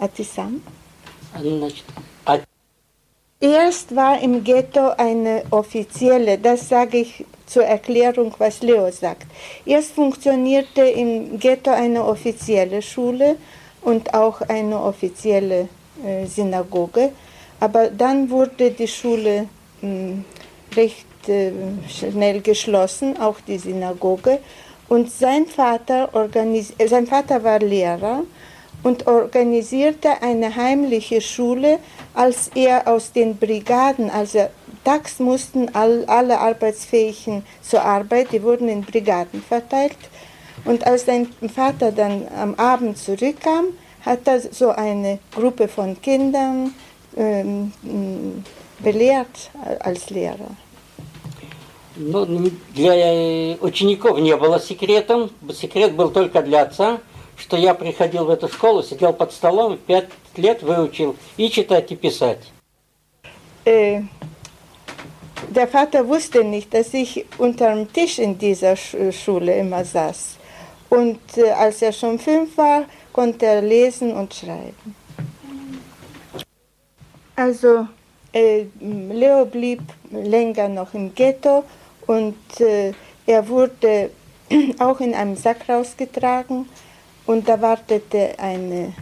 Atisam? 0.00 0.62
Erst 3.40 3.94
war 3.96 4.20
im 4.20 4.44
Ghetto 4.44 4.90
eine 4.90 5.42
offizielle, 5.50 6.38
das 6.38 6.68
sage 6.68 6.98
ich 6.98 7.24
zur 7.46 7.64
Erklärung, 7.64 8.32
was 8.38 8.62
Leo 8.62 8.90
sagt. 8.90 9.26
Erst 9.66 9.92
funktionierte 9.92 10.82
im 10.82 11.38
Ghetto 11.38 11.70
eine 11.70 12.04
offizielle 12.04 12.80
Schule 12.82 13.36
und 13.82 14.14
auch 14.14 14.42
eine 14.42 14.80
offizielle 14.80 15.68
äh, 16.04 16.26
Synagoge 16.26 17.12
aber 17.62 17.90
dann 17.90 18.28
wurde 18.28 18.72
die 18.72 18.88
Schule 18.88 19.46
mh, 19.82 20.24
recht 20.74 21.28
äh, 21.28 21.52
schnell 21.88 22.40
geschlossen, 22.40 23.16
auch 23.20 23.38
die 23.46 23.56
Synagoge. 23.56 24.40
Und 24.88 25.12
sein 25.12 25.46
Vater, 25.46 26.08
organis 26.12 26.74
äh, 26.78 26.88
sein 26.88 27.06
Vater 27.06 27.44
war 27.44 27.60
Lehrer 27.60 28.24
und 28.82 29.06
organisierte 29.06 30.20
eine 30.22 30.56
heimliche 30.56 31.20
Schule, 31.20 31.78
als 32.14 32.50
er 32.56 32.88
aus 32.88 33.12
den 33.12 33.36
Brigaden, 33.36 34.10
also 34.10 34.48
tags 34.82 35.20
mussten 35.20 35.72
all, 35.72 36.04
alle 36.06 36.40
Arbeitsfähigen 36.40 37.44
zur 37.62 37.84
Arbeit, 37.84 38.32
die 38.32 38.42
wurden 38.42 38.68
in 38.68 38.82
Brigaden 38.82 39.40
verteilt. 39.40 40.02
Und 40.64 40.84
als 40.84 41.06
sein 41.06 41.28
Vater 41.54 41.92
dann 41.92 42.26
am 42.36 42.56
Abend 42.56 42.98
zurückkam, 42.98 43.66
hat 44.04 44.26
er 44.26 44.40
so 44.40 44.70
eine 44.70 45.20
Gruppe 45.32 45.68
von 45.68 46.02
Kindern 46.02 46.74
belehrt 48.78 49.50
als 49.80 50.10
Lehrer. 50.10 50.56
ну, 51.96 52.50
для 52.74 52.94
э, 52.94 53.56
учеников 53.60 54.18
не 54.18 54.36
было 54.36 54.60
секретом. 54.60 55.30
Секрет 55.54 55.94
был 55.94 56.10
только 56.10 56.42
для 56.42 56.62
отца, 56.62 57.00
что 57.36 57.56
я 57.56 57.74
приходил 57.74 58.24
в 58.24 58.30
эту 58.30 58.48
школу, 58.48 58.82
сидел 58.82 59.12
под 59.12 59.32
столом, 59.32 59.78
пять 59.78 60.08
лет 60.36 60.62
выучил 60.62 61.16
и 61.36 61.50
читать, 61.50 61.92
и 61.92 61.96
писать. 61.96 62.40
Äh, 63.64 64.02
der 65.50 65.68
Vater 65.68 66.08
wusste 66.08 66.42
nicht, 66.42 66.72
dass 66.74 66.94
ich 66.94 67.26
unter 67.38 67.74
dem 67.74 67.92
Tisch 67.92 68.18
in 68.18 68.38
dieser 68.38 68.76
Sch 68.76 68.96
Schule 69.12 69.56
immer 69.56 69.84
saß. 69.84 70.38
Und 70.88 71.20
äh, 71.36 71.50
als 71.50 71.80
er 71.82 71.92
schon 71.92 72.18
fünf 72.18 72.56
war, 72.56 72.84
konnte 73.12 73.46
er 73.46 73.62
lesen 73.62 74.14
und 74.14 74.34
schreiben. 74.34 74.96
Also 77.42 77.88
äh, 78.32 78.66
Leo 78.80 79.44
blieb 79.46 79.82
länger 80.12 80.68
noch 80.68 80.94
im 80.94 81.12
Ghetto 81.12 81.64
und 82.06 82.36
äh, 82.60 82.92
er 83.26 83.48
wurde 83.48 84.10
auch 84.78 85.00
in 85.00 85.12
einem 85.12 85.34
Sack 85.34 85.68
rausgetragen 85.68 86.68
und 87.26 87.48
da 87.48 87.60
wartete 87.60 88.38
eine, 88.38 88.92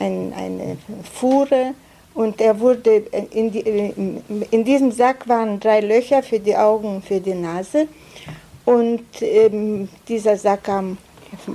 ein, 0.00 0.32
eine 0.36 0.76
Fuhre 1.04 1.74
und 2.14 2.40
er 2.40 2.58
wurde 2.58 2.96
in, 3.30 3.52
die, 3.52 3.60
in 3.60 4.64
diesem 4.64 4.90
Sack 4.90 5.28
waren 5.28 5.60
drei 5.60 5.78
Löcher 5.78 6.20
für 6.24 6.40
die 6.40 6.56
Augen 6.56 6.96
und 6.96 7.04
für 7.04 7.20
die 7.20 7.34
Nase 7.34 7.86
und 8.64 9.06
ähm, 9.20 9.88
dieser 10.08 10.36
Sack 10.36 10.64
kam 10.64 10.98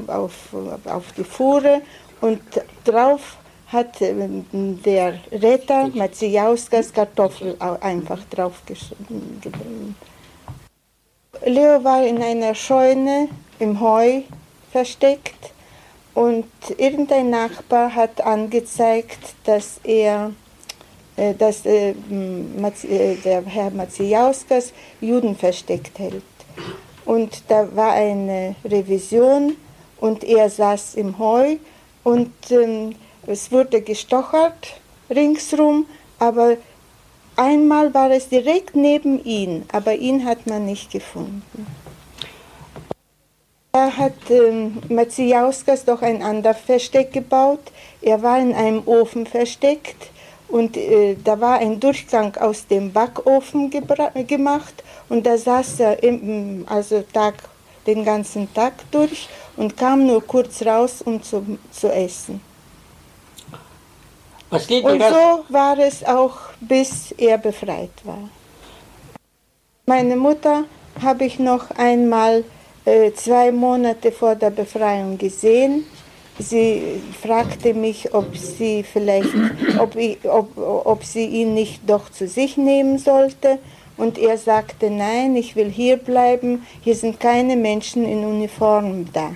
auf, 0.08 0.56
auf 0.86 1.12
die 1.18 1.26
Fuhre 1.26 1.82
und 2.22 2.40
drauf 2.86 3.36
hat 3.72 4.02
ähm, 4.02 4.46
der 4.84 5.16
Retter 5.32 5.88
Macijauskas 5.94 6.92
Kartoffel 6.92 7.56
einfach 7.82 8.20
draufgeschrieben. 8.30 9.96
Leo 11.46 11.84
war 11.84 12.06
in 12.06 12.22
einer 12.22 12.56
Scheune 12.56 13.30
im 13.60 13.80
Heu 13.80 14.22
versteckt 14.72 15.52
und 16.14 16.46
irgendein 16.78 17.30
Nachbar 17.30 17.96
hat 17.96 18.22
angezeigt, 18.22 19.36
dass 19.46 19.80
er, 19.84 20.32
äh, 21.16 21.34
dass 21.34 21.66
äh, 21.66 21.92
m, 22.10 22.56
Maci- 22.60 22.90
äh, 22.90 23.16
der 23.16 23.46
Herr 23.46 23.70
Macijauskas 23.70 24.74
Juden 25.00 25.36
versteckt 25.36 25.98
hält. 26.00 26.24
Und 27.06 27.44
da 27.48 27.68
war 27.76 27.94
eine 27.94 28.56
Revision 28.66 29.56
und 30.00 30.24
er 30.24 30.50
saß 30.50 30.96
im 30.96 31.18
Heu 31.20 31.58
und 32.04 32.34
ähm, 32.52 32.96
es 33.30 33.52
wurde 33.52 33.82
gestochert 33.82 34.80
ringsrum, 35.10 35.86
aber 36.18 36.58
einmal 37.36 37.94
war 37.94 38.10
es 38.12 38.30
direkt 38.30 38.76
neben 38.76 39.24
ihn, 39.24 39.66
aber 39.72 39.96
ihn 39.96 40.26
hat 40.26 40.48
man 40.48 40.66
nicht 40.66 40.92
gefunden. 40.92 41.68
Er 43.72 43.96
hat 43.96 44.32
ähm, 44.32 44.80
Macijauskas 44.90 45.86
doch 45.86 46.02
ein 46.02 46.24
anderes 46.24 46.58
Versteck 46.58 47.14
gebaut. 47.14 47.72
Er 48.02 48.24
war 48.24 48.40
in 48.40 48.54
einem 48.56 48.82
Ofen 48.88 49.28
versteckt 49.28 50.10
und 50.48 50.76
äh, 50.76 51.16
da 51.24 51.40
war 51.40 51.60
ein 51.60 51.80
Durchgang 51.80 52.36
aus 52.38 52.66
dem 52.66 52.92
Backofen 52.92 53.70
gemacht 53.70 54.84
und 55.08 55.28
da 55.28 55.38
saß 55.38 55.82
er 55.82 56.02
im, 56.02 56.66
also 56.68 57.04
Tag, 57.14 57.36
den 57.86 58.04
ganzen 58.04 58.52
Tag 58.56 58.74
durch 58.90 59.30
und 59.56 59.78
kam 59.78 60.08
nur 60.08 60.26
kurz 60.26 60.64
raus, 60.64 61.04
um 61.04 61.22
zu, 61.22 61.60
zu 61.72 61.90
essen. 61.94 62.49
Und 64.52 65.02
so 65.02 65.46
war 65.50 65.78
es 65.78 66.04
auch, 66.04 66.38
bis 66.60 67.12
er 67.18 67.38
befreit 67.38 67.92
war. 68.04 68.30
Meine 69.86 70.16
Mutter 70.16 70.66
habe 71.02 71.26
ich 71.26 71.40
noch 71.40 71.72
einmal 71.72 72.44
äh, 72.86 73.12
zwei 73.14 73.52
Monate 73.52 74.12
vor 74.12 74.36
der 74.36 74.50
Befreiung 74.50 75.18
gesehen. 75.18 75.86
Sie 76.40 77.02
fragte 77.22 77.74
mich, 77.74 78.14
ob 78.14 78.36
sie 78.38 78.84
vielleicht, 78.84 79.34
ob, 79.80 79.96
ich, 79.96 80.18
ob, 80.24 80.58
ob 80.58 81.04
sie 81.04 81.26
ihn 81.26 81.54
nicht 81.54 81.82
doch 81.88 82.10
zu 82.10 82.28
sich 82.28 82.58
nehmen 82.58 82.98
sollte. 82.98 83.60
Und 83.98 84.18
er 84.18 84.38
sagte, 84.38 84.90
nein, 84.90 85.36
ich 85.36 85.56
will 85.56 85.70
hier 85.70 85.98
bleiben, 85.98 86.66
hier 86.82 86.96
sind 86.96 87.20
keine 87.20 87.58
Menschen 87.58 88.06
in 88.06 88.24
Uniform 88.24 89.06
da. 89.12 89.36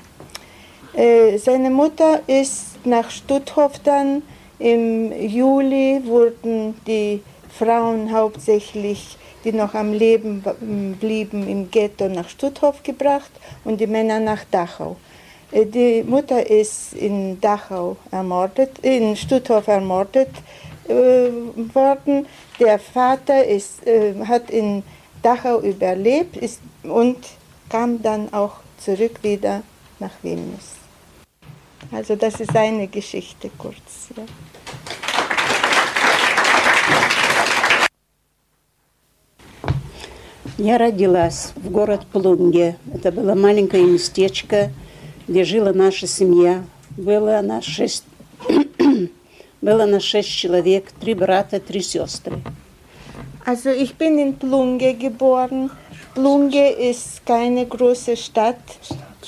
Äh, 0.93 1.37
seine 1.37 1.69
Mutter 1.69 2.21
ist 2.27 2.85
nach 2.85 3.09
Stutthof 3.11 3.79
dann 3.83 4.23
im 4.63 5.11
Juli 5.11 6.01
wurden 6.05 6.75
die 6.87 7.21
Frauen 7.59 8.13
hauptsächlich, 8.13 9.17
die 9.43 9.51
noch 9.51 9.73
am 9.73 9.91
Leben 9.91 10.41
blieben, 11.01 11.49
im 11.49 11.69
Ghetto 11.69 12.07
nach 12.07 12.29
Stutthof 12.29 12.81
gebracht 12.81 13.31
und 13.65 13.81
die 13.81 13.87
Männer 13.87 14.21
nach 14.21 14.45
Dachau. 14.49 14.95
Äh, 15.51 15.65
Die 15.65 16.01
Mutter 16.03 16.49
ist 16.49 16.93
in 16.93 17.41
Dachau 17.41 17.97
ermordet, 18.09 18.79
in 18.79 19.17
Stutthof 19.17 19.67
ermordet 19.67 20.29
äh, 20.87 20.93
worden. 21.75 22.25
Der 22.57 22.79
Vater 22.79 23.45
ist, 23.45 23.85
äh, 23.85 24.13
hat 24.25 24.49
in 24.49 24.81
Dachau 25.21 25.59
überlebt 25.59 26.37
ist, 26.37 26.61
und 26.83 27.17
kam 27.67 28.01
dann 28.01 28.33
auch 28.33 28.53
zurück 28.77 29.19
wieder 29.23 29.61
nach 29.99 30.11
Vilnius. 30.21 30.77
Also 31.91 32.15
das 32.15 32.39
ist 32.39 32.55
eine 32.55 32.87
Geschichte 32.87 33.49
kurz. 33.57 34.07
Ja. 34.15 34.23
Я 40.57 40.77
родилась 40.77 41.51
в 41.55 41.71
город 41.71 42.05
Плунге. 42.11 42.77
Это 42.93 43.11
было 43.11 43.33
маленькое 43.33 43.83
местечко, 43.85 44.71
где 45.27 45.43
жила 45.43 45.73
наша 45.73 46.05
семья. 46.07 46.63
было 46.97 47.41
нас 47.41 47.63
шесть, 47.63 48.03
было 49.61 49.85
нас 49.85 50.03
шесть 50.03 50.29
человек, 50.29 50.91
три 50.99 51.13
брата, 51.13 51.59
три 51.59 51.81
сестры. 51.81 52.41
Also 53.45 53.71
ich 53.71 53.95
bin 53.95 54.19
in 54.19 54.35
Plunge 54.35 54.93
geboren. 54.93 55.69
Plunge 56.15 56.69
ist 56.69 57.25
keine 57.25 57.65
große 57.65 58.15
Stadt, 58.15 58.61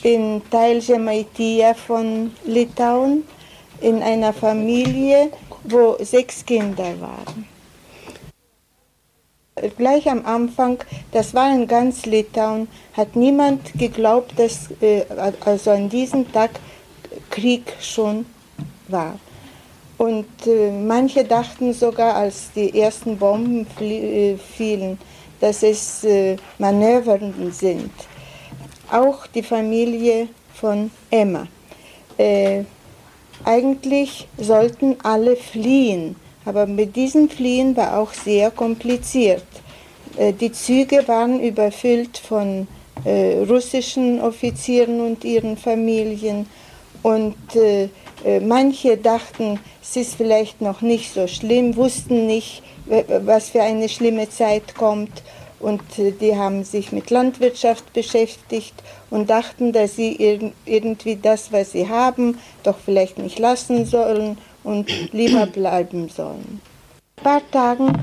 in 0.04 0.42
Teil 0.50 0.82
Žemaitija 0.82 1.74
von 1.74 2.32
Litauen, 2.46 3.24
in 3.82 4.02
einer 4.02 4.32
Familie, 4.32 5.32
wo 5.64 5.98
sechs 6.00 6.46
Kinder 6.46 6.94
waren. 7.02 7.55
Gleich 9.78 10.10
am 10.10 10.26
Anfang, 10.26 10.80
das 11.13 11.34
war 11.34 11.50
in 11.50 11.65
ganz 11.65 12.06
Litauen, 12.06 12.68
hat 12.91 13.15
niemand 13.15 13.62
geglaubt, 13.80 14.38
dass 14.38 14.70
äh, 14.82 15.06
also 15.46 15.72
an 15.72 15.88
diesem 15.88 16.30
Tag 16.30 16.60
Krieg 17.30 17.74
schon 17.80 18.26
war. 18.89 19.18
Und 19.98 20.28
äh, 20.46 20.72
manche 20.72 21.24
dachten 21.24 21.72
sogar, 21.72 22.15
als 22.15 22.52
die 22.54 22.78
ersten 22.78 23.18
Bomben 23.18 23.65
äh, 23.80 24.36
fielen, 24.36 25.00
dass 25.39 25.63
es 25.63 26.04
äh, 26.04 26.36
Manövern 26.58 27.34
sind. 27.54 27.91
Auch 28.91 29.26
die 29.28 29.44
Familie 29.44 30.28
von 30.54 30.91
Emma. 31.10 31.48
Äh, 32.18 32.65
eigentlich 33.46 34.28
sollten 34.38 34.98
alle 35.02 35.38
fliehen, 35.38 36.18
aber 36.45 36.67
mit 36.67 36.95
diesem 36.95 37.29
Fliehen 37.29 37.75
war 37.75 37.97
auch 37.97 38.13
sehr 38.13 38.51
kompliziert. 38.51 39.43
Äh, 40.17 40.34
die 40.34 40.51
Züge 40.51 41.08
waren 41.08 41.39
überfüllt 41.41 42.17
von 42.17 42.67
äh, 43.03 43.43
russischen 43.49 44.21
Offizieren 44.21 45.01
und 45.01 45.23
ihren 45.23 45.58
Familien. 45.58 46.47
Und 47.03 47.36
äh, 47.55 47.89
manche 48.39 48.97
dachten, 48.97 49.60
es 49.84 49.95
ist 49.95 50.15
vielleicht 50.15 50.62
noch 50.62 50.81
nicht 50.81 51.13
so 51.13 51.27
schlimm, 51.27 51.75
wussten 51.75 52.25
nicht, 52.25 52.63
was 53.23 53.49
für 53.49 53.62
eine 53.62 53.88
schlimme 53.88 54.27
Zeit 54.29 54.73
kommt. 54.73 55.21
Und 55.60 55.84
die 55.97 56.36
haben 56.36 56.63
sich 56.63 56.91
mit 56.91 57.12
Landwirtschaft 57.12 57.93
beschäftigt 57.93 58.73
und 59.12 59.29
dachten, 59.29 59.71
dass 59.73 59.95
sie 59.95 60.43
irgendwie 60.65 61.17
das, 61.21 61.51
was 61.51 61.73
sie 61.73 61.88
haben, 61.88 62.39
doch 62.63 62.77
vielleicht 62.84 63.19
nicht 63.19 63.38
lassen 63.38 63.86
sollen 63.86 64.39
und 64.65 65.13
lieber 65.13 65.45
bleiben 65.45 66.10
sollen. 66.10 66.60
Ein 67.17 67.23
paar 67.23 67.51
Tagen 67.51 67.93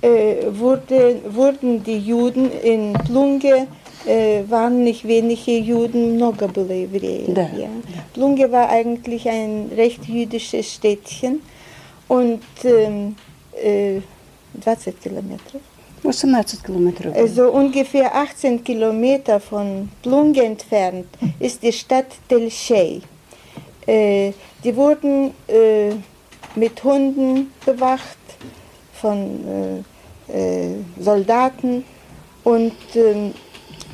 äh, 0.00 0.46
wurde, 0.50 1.20
wurden 1.28 1.82
die 1.82 1.98
Juden 1.98 2.50
in 2.62 2.92
Plunge 2.92 3.66
äh, 4.06 4.42
waren 4.48 4.82
nicht 4.84 5.06
wenige 5.06 5.58
Juden 5.58 6.16
nogable 6.16 6.88
Ja. 7.28 7.42
Ja. 7.56 7.68
Plunge 8.12 8.50
war 8.50 8.68
eigentlich 8.68 9.28
ein 9.28 9.70
recht 9.76 10.04
jüdisches 10.06 10.74
Städtchen 10.74 11.40
und 12.08 12.42
ähm, 12.64 13.16
äh, 13.62 14.00
20 14.60 15.00
Kilometer. 15.00 15.60
18 16.34 16.62
Kilometer. 16.62 17.14
Also 17.14 17.50
ungefähr 17.52 18.12
18 18.14 18.64
Kilometer 18.64 19.38
von 19.38 19.88
Plunge 20.02 20.42
entfernt 20.42 21.06
ist 21.38 21.62
die 21.62 21.72
Stadt 21.72 22.06
Tel 22.28 22.50
Shei. 22.50 23.00
Äh, 23.86 24.32
die 24.64 24.76
wurden 24.76 25.34
äh, 25.48 25.90
mit 26.54 26.82
Hunden 26.84 27.52
bewacht 27.64 28.18
von 28.94 29.84
äh, 30.28 30.32
äh 30.32 30.74
Soldaten 31.00 31.84
und 32.44 32.72
ähm, 32.94 33.34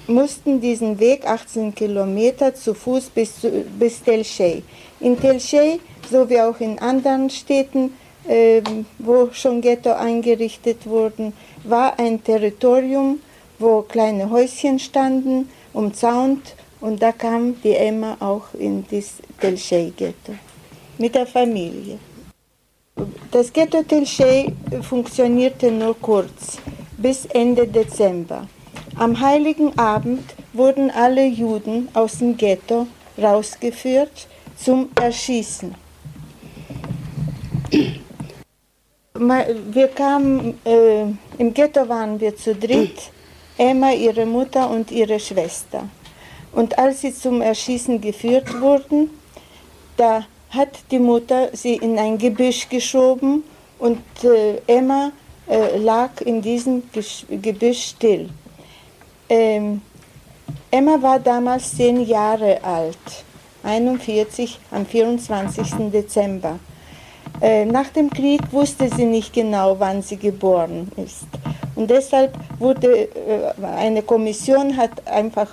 mussten 0.06 0.60
diesen 0.60 0.98
Weg 0.98 1.26
18 1.26 1.74
Kilometer 1.74 2.54
zu 2.54 2.74
Fuß 2.74 3.10
bis, 3.10 3.46
bis 3.78 4.02
Telchei. 4.02 4.62
In 5.00 5.20
Telchei, 5.20 5.78
so 6.10 6.28
wie 6.28 6.40
auch 6.40 6.58
in 6.60 6.78
anderen 6.78 7.30
Städten, 7.30 7.94
ähm, 8.26 8.86
wo 8.98 9.28
schon 9.32 9.60
Ghetto 9.60 9.92
eingerichtet 9.92 10.86
wurden, 10.86 11.32
war 11.64 11.98
ein 11.98 12.22
Territorium, 12.22 13.20
wo 13.58 13.82
kleine 13.82 14.30
Häuschen 14.30 14.78
standen, 14.78 15.48
umzaunt 15.72 16.54
und 16.80 17.02
da 17.02 17.12
kam 17.12 17.60
die 17.62 17.74
Emma 17.74 18.16
auch 18.20 18.54
in 18.58 18.84
das 18.90 19.14
Telchei-Ghetto 19.40 20.47
mit 20.98 21.14
der 21.14 21.26
Familie. 21.26 21.98
Das 23.30 23.52
Ghetto 23.52 23.82
Telchei 23.82 24.52
funktionierte 24.82 25.70
nur 25.70 25.98
kurz, 26.00 26.58
bis 26.96 27.26
Ende 27.26 27.66
Dezember. 27.66 28.48
Am 28.96 29.20
heiligen 29.20 29.78
Abend 29.78 30.24
wurden 30.52 30.90
alle 30.90 31.24
Juden 31.24 31.88
aus 31.94 32.18
dem 32.18 32.36
Ghetto 32.36 32.88
rausgeführt 33.16 34.26
zum 34.56 34.88
Erschießen. 35.00 35.74
Wir 39.14 39.88
kamen, 39.88 40.58
äh, 40.64 41.02
im 41.38 41.54
Ghetto 41.54 41.88
waren 41.88 42.20
wir 42.20 42.36
zu 42.36 42.54
dritt, 42.54 43.10
Emma, 43.56 43.92
ihre 43.92 44.26
Mutter 44.26 44.70
und 44.70 44.90
ihre 44.90 45.18
Schwester. 45.18 45.88
Und 46.52 46.78
als 46.78 47.02
sie 47.02 47.14
zum 47.14 47.40
Erschießen 47.40 48.00
geführt 48.00 48.60
wurden, 48.60 49.10
da 49.96 50.24
hat 50.50 50.78
die 50.90 50.98
Mutter 50.98 51.50
sie 51.52 51.76
in 51.76 51.98
ein 51.98 52.18
Gebüsch 52.18 52.68
geschoben 52.68 53.44
und 53.78 54.02
äh, 54.24 54.60
Emma 54.66 55.12
äh, 55.48 55.76
lag 55.78 56.20
in 56.20 56.40
diesem 56.42 56.82
Gebüsch 57.30 57.88
still. 57.90 58.28
Ähm, 59.28 59.82
Emma 60.70 61.00
war 61.00 61.18
damals 61.18 61.76
zehn 61.76 62.04
Jahre 62.04 62.62
alt, 62.62 63.24
41 63.62 64.58
am 64.70 64.86
24. 64.86 65.90
Dezember. 65.92 66.58
Äh, 67.40 67.64
nach 67.66 67.88
dem 67.88 68.10
Krieg 68.10 68.40
wusste 68.50 68.88
sie 68.88 69.04
nicht 69.04 69.32
genau, 69.32 69.78
wann 69.78 70.02
sie 70.02 70.16
geboren 70.16 70.90
ist. 70.96 71.26
Und 71.74 71.88
deshalb 71.88 72.36
wurde 72.58 73.08
äh, 73.08 73.64
eine 73.76 74.02
Kommission 74.02 74.76
hat 74.76 75.06
einfach 75.06 75.48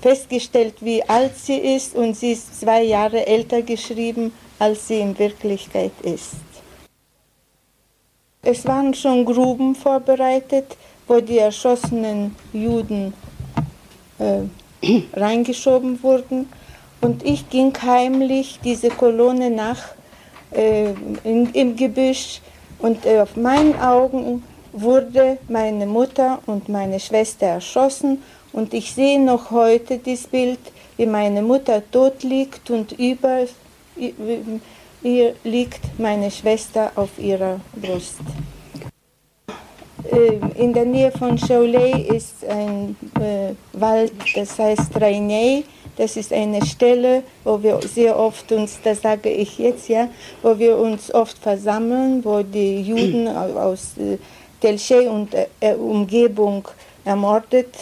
festgestellt, 0.00 0.74
wie 0.80 1.02
alt 1.02 1.36
sie 1.36 1.56
ist 1.56 1.94
und 1.94 2.16
sie 2.16 2.32
ist 2.32 2.60
zwei 2.60 2.82
Jahre 2.82 3.26
älter 3.26 3.62
geschrieben, 3.62 4.32
als 4.58 4.88
sie 4.88 5.00
in 5.00 5.18
Wirklichkeit 5.18 5.92
ist. 6.02 6.34
Es 8.42 8.64
waren 8.64 8.94
schon 8.94 9.24
Gruben 9.24 9.74
vorbereitet, 9.74 10.76
wo 11.08 11.20
die 11.20 11.38
erschossenen 11.38 12.34
Juden 12.52 13.12
äh, 14.18 14.42
reingeschoben 15.14 16.02
wurden. 16.02 16.48
Und 17.00 17.24
ich 17.24 17.48
ging 17.50 17.72
heimlich 17.82 18.58
diese 18.62 18.88
Kolonne 18.88 19.50
nach 19.50 19.82
äh, 20.52 20.92
in, 21.24 21.50
im 21.52 21.76
Gebüsch 21.76 22.40
und 22.78 23.04
äh, 23.04 23.20
auf 23.20 23.36
meinen 23.36 23.78
Augen 23.80 24.42
wurde 24.72 25.38
meine 25.48 25.86
Mutter 25.86 26.38
und 26.46 26.68
meine 26.68 27.00
Schwester 27.00 27.46
erschossen 27.46 28.22
und 28.56 28.72
ich 28.72 28.92
sehe 28.92 29.20
noch 29.20 29.50
heute 29.50 29.98
das 29.98 30.26
Bild, 30.26 30.58
wie 30.96 31.04
meine 31.04 31.42
Mutter 31.42 31.82
tot 31.90 32.22
liegt 32.22 32.70
und 32.70 32.92
über 32.92 33.44
ihr 35.02 35.34
liegt 35.44 35.80
meine 35.98 36.30
Schwester 36.30 36.90
auf 36.96 37.10
ihrer 37.18 37.60
Brust. 37.74 38.16
Äh, 40.10 40.40
in 40.62 40.72
der 40.72 40.86
Nähe 40.86 41.12
von 41.12 41.36
Cholet 41.36 42.08
ist 42.10 42.46
ein 42.48 42.96
äh, 43.20 43.52
Wald, 43.74 44.14
das 44.34 44.58
heißt 44.58 44.98
Rainey. 44.98 45.64
Das 45.98 46.16
ist 46.16 46.32
eine 46.32 46.64
Stelle, 46.64 47.24
wo 47.44 47.62
wir 47.62 47.78
sehr 47.82 48.18
oft 48.18 48.50
uns, 48.52 48.78
das 48.82 49.02
sage 49.02 49.30
ich 49.30 49.58
jetzt 49.58 49.88
ja, 49.88 50.08
wo 50.42 50.58
wir 50.58 50.78
uns 50.78 51.12
oft 51.12 51.36
versammeln, 51.38 52.24
wo 52.24 52.42
die 52.42 52.80
Juden 52.80 53.28
aus 53.28 53.98
äh, 53.98 54.16
Telchei 54.60 55.10
und 55.10 55.34
äh, 55.34 55.74
Umgebung 55.74 56.66
ermordet 57.04 57.74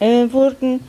äh, 0.00 0.30
wurden. 0.30 0.86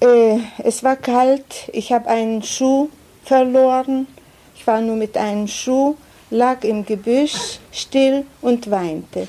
Äh, 0.00 0.38
es 0.64 0.82
war 0.82 0.96
kalt, 0.96 1.68
ich 1.72 1.92
habe 1.92 2.08
einen 2.08 2.42
Schuh 2.42 2.88
verloren, 3.24 4.06
ich 4.54 4.66
war 4.66 4.80
nur 4.80 4.96
mit 4.96 5.16
einem 5.16 5.48
Schuh, 5.48 5.96
lag 6.30 6.64
im 6.64 6.84
Gebüsch 6.84 7.58
still 7.72 8.24
und 8.40 8.70
weinte. 8.70 9.28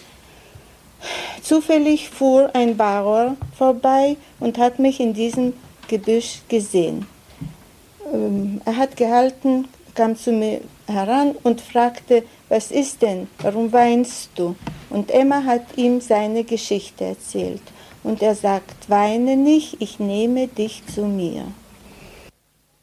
Zufällig 1.42 2.10
fuhr 2.10 2.50
ein 2.54 2.76
Bauer 2.76 3.36
vorbei 3.58 4.18
und 4.40 4.58
hat 4.58 4.80
mich 4.80 5.00
in 5.00 5.14
diesem 5.14 5.54
Gebüsch 5.88 6.42
gesehen. 6.48 7.08
Ähm, 8.14 8.62
er 8.66 8.78
hat 8.78 8.98
gehalten, 8.98 9.68
kam 9.96 10.16
zu 10.16 10.32
mir 10.32 10.62
heran 10.88 11.36
und 11.44 11.62
fragte, 11.62 12.24
was 12.50 12.72
ist 12.72 13.02
denn, 13.02 13.28
warum 13.40 13.72
weinst 13.72 14.30
du? 14.36 14.56
Und 14.90 15.12
Emma 15.12 15.44
hat 15.44 15.78
ihm 15.78 16.02
seine 16.02 16.44
Geschichte 16.44 17.06
erzählt. 17.06 17.62
Und 18.04 18.22
er 18.22 18.36
sagt, 18.36 18.90
weine 18.90 19.36
nicht, 19.36 19.78
ich 19.82 20.00
nehme 20.00 20.48
dich 20.48 20.84
zu 20.88 21.06
mir. 21.06 21.46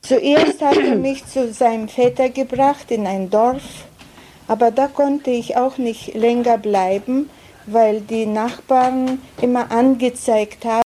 Zuerst 0.03 0.63
hat 0.63 0.77
er 0.77 0.97
mich 0.97 1.27
zu 1.27 1.53
seinem 1.53 1.89
Vetter 1.89 2.29
gebracht 2.29 2.91
in 2.91 3.07
ein 3.07 3.31
Dorf, 3.31 3.87
aber 4.47 4.71
da 4.71 4.87
konnte 4.87 5.31
ich 5.31 5.57
auch 5.57 5.79
nicht 5.79 6.15
länger 6.15 6.59
bleiben, 6.59 7.29
weil 7.67 8.01
die 8.01 8.27
Nachbarn 8.27 9.21
immer 9.41 9.73
angezeigt 9.73 10.65
haben, 10.65 10.83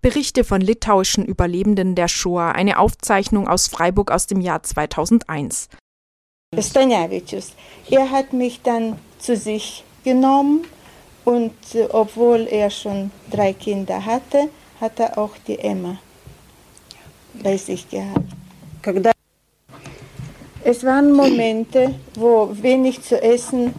Berichte 0.00 0.44
von 0.44 0.60
litauischen 0.60 1.24
Überlebenden 1.24 1.96
der 1.96 2.06
Shoah, 2.06 2.52
eine 2.52 2.78
Aufzeichnung 2.78 3.48
aus 3.48 3.66
Freiburg 3.66 4.12
aus 4.12 4.28
dem 4.28 4.40
Jahr 4.40 4.62
2001. 4.62 5.68
Stanjavicius. 6.56 7.52
Er 7.90 8.10
hat 8.10 8.32
mich 8.32 8.62
dann 8.62 8.98
zu 9.18 9.36
sich 9.36 9.84
genommen 10.04 10.64
und 11.28 11.52
äh, 11.74 11.86
obwohl 11.92 12.48
er 12.50 12.70
schon 12.70 13.10
drei 13.30 13.52
Kinder 13.52 14.02
hatte, 14.04 14.48
hat 14.80 14.98
er 14.98 15.18
auch 15.18 15.36
die 15.46 15.58
Emma 15.58 15.98
bei 17.42 17.56
sich 17.58 17.86
gehabt. 17.90 18.32
Es 20.64 20.82
waren 20.84 21.12
Momente, 21.12 21.94
wo 22.14 22.48
wenig 22.50 23.02
zu 23.02 23.20
essen, 23.22 23.74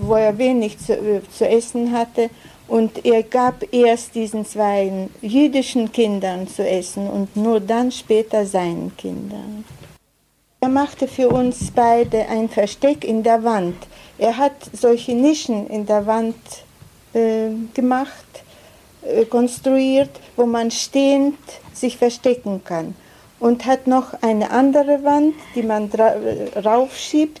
wo 0.00 0.14
er 0.14 0.36
wenig 0.38 0.78
zu, 0.78 0.94
äh, 0.94 1.20
zu 1.30 1.46
essen 1.46 1.92
hatte 1.92 2.30
und 2.68 3.04
er 3.04 3.22
gab 3.22 3.56
erst 3.70 4.14
diesen 4.14 4.46
zwei 4.46 5.08
jüdischen 5.20 5.92
Kindern 5.92 6.48
zu 6.48 6.66
essen 6.66 7.06
und 7.06 7.36
nur 7.36 7.60
dann 7.60 7.92
später 7.92 8.46
seinen 8.46 8.96
Kindern. 8.96 9.64
Er 10.60 10.70
machte 10.70 11.06
für 11.06 11.28
uns 11.28 11.70
beide 11.70 12.26
ein 12.28 12.48
Versteck 12.48 13.04
in 13.04 13.22
der 13.22 13.44
Wand. 13.44 13.76
Er 14.16 14.38
hat 14.38 14.56
solche 14.72 15.14
Nischen 15.14 15.66
in 15.68 15.84
der 15.84 16.06
Wand 16.06 16.34
äh, 17.14 17.50
gemacht, 17.74 18.26
konstruiert, 19.30 20.10
wo 20.36 20.46
man 20.46 20.70
stehend 20.70 21.38
sich 21.72 21.96
verstecken 21.96 22.62
kann. 22.64 22.94
Und 23.40 23.66
hat 23.66 23.86
noch 23.86 24.20
eine 24.22 24.50
andere 24.50 25.04
Wand, 25.04 25.34
die 25.54 25.62
man 25.62 25.90
äh, 25.92 26.58
raufschiebt, 26.58 27.40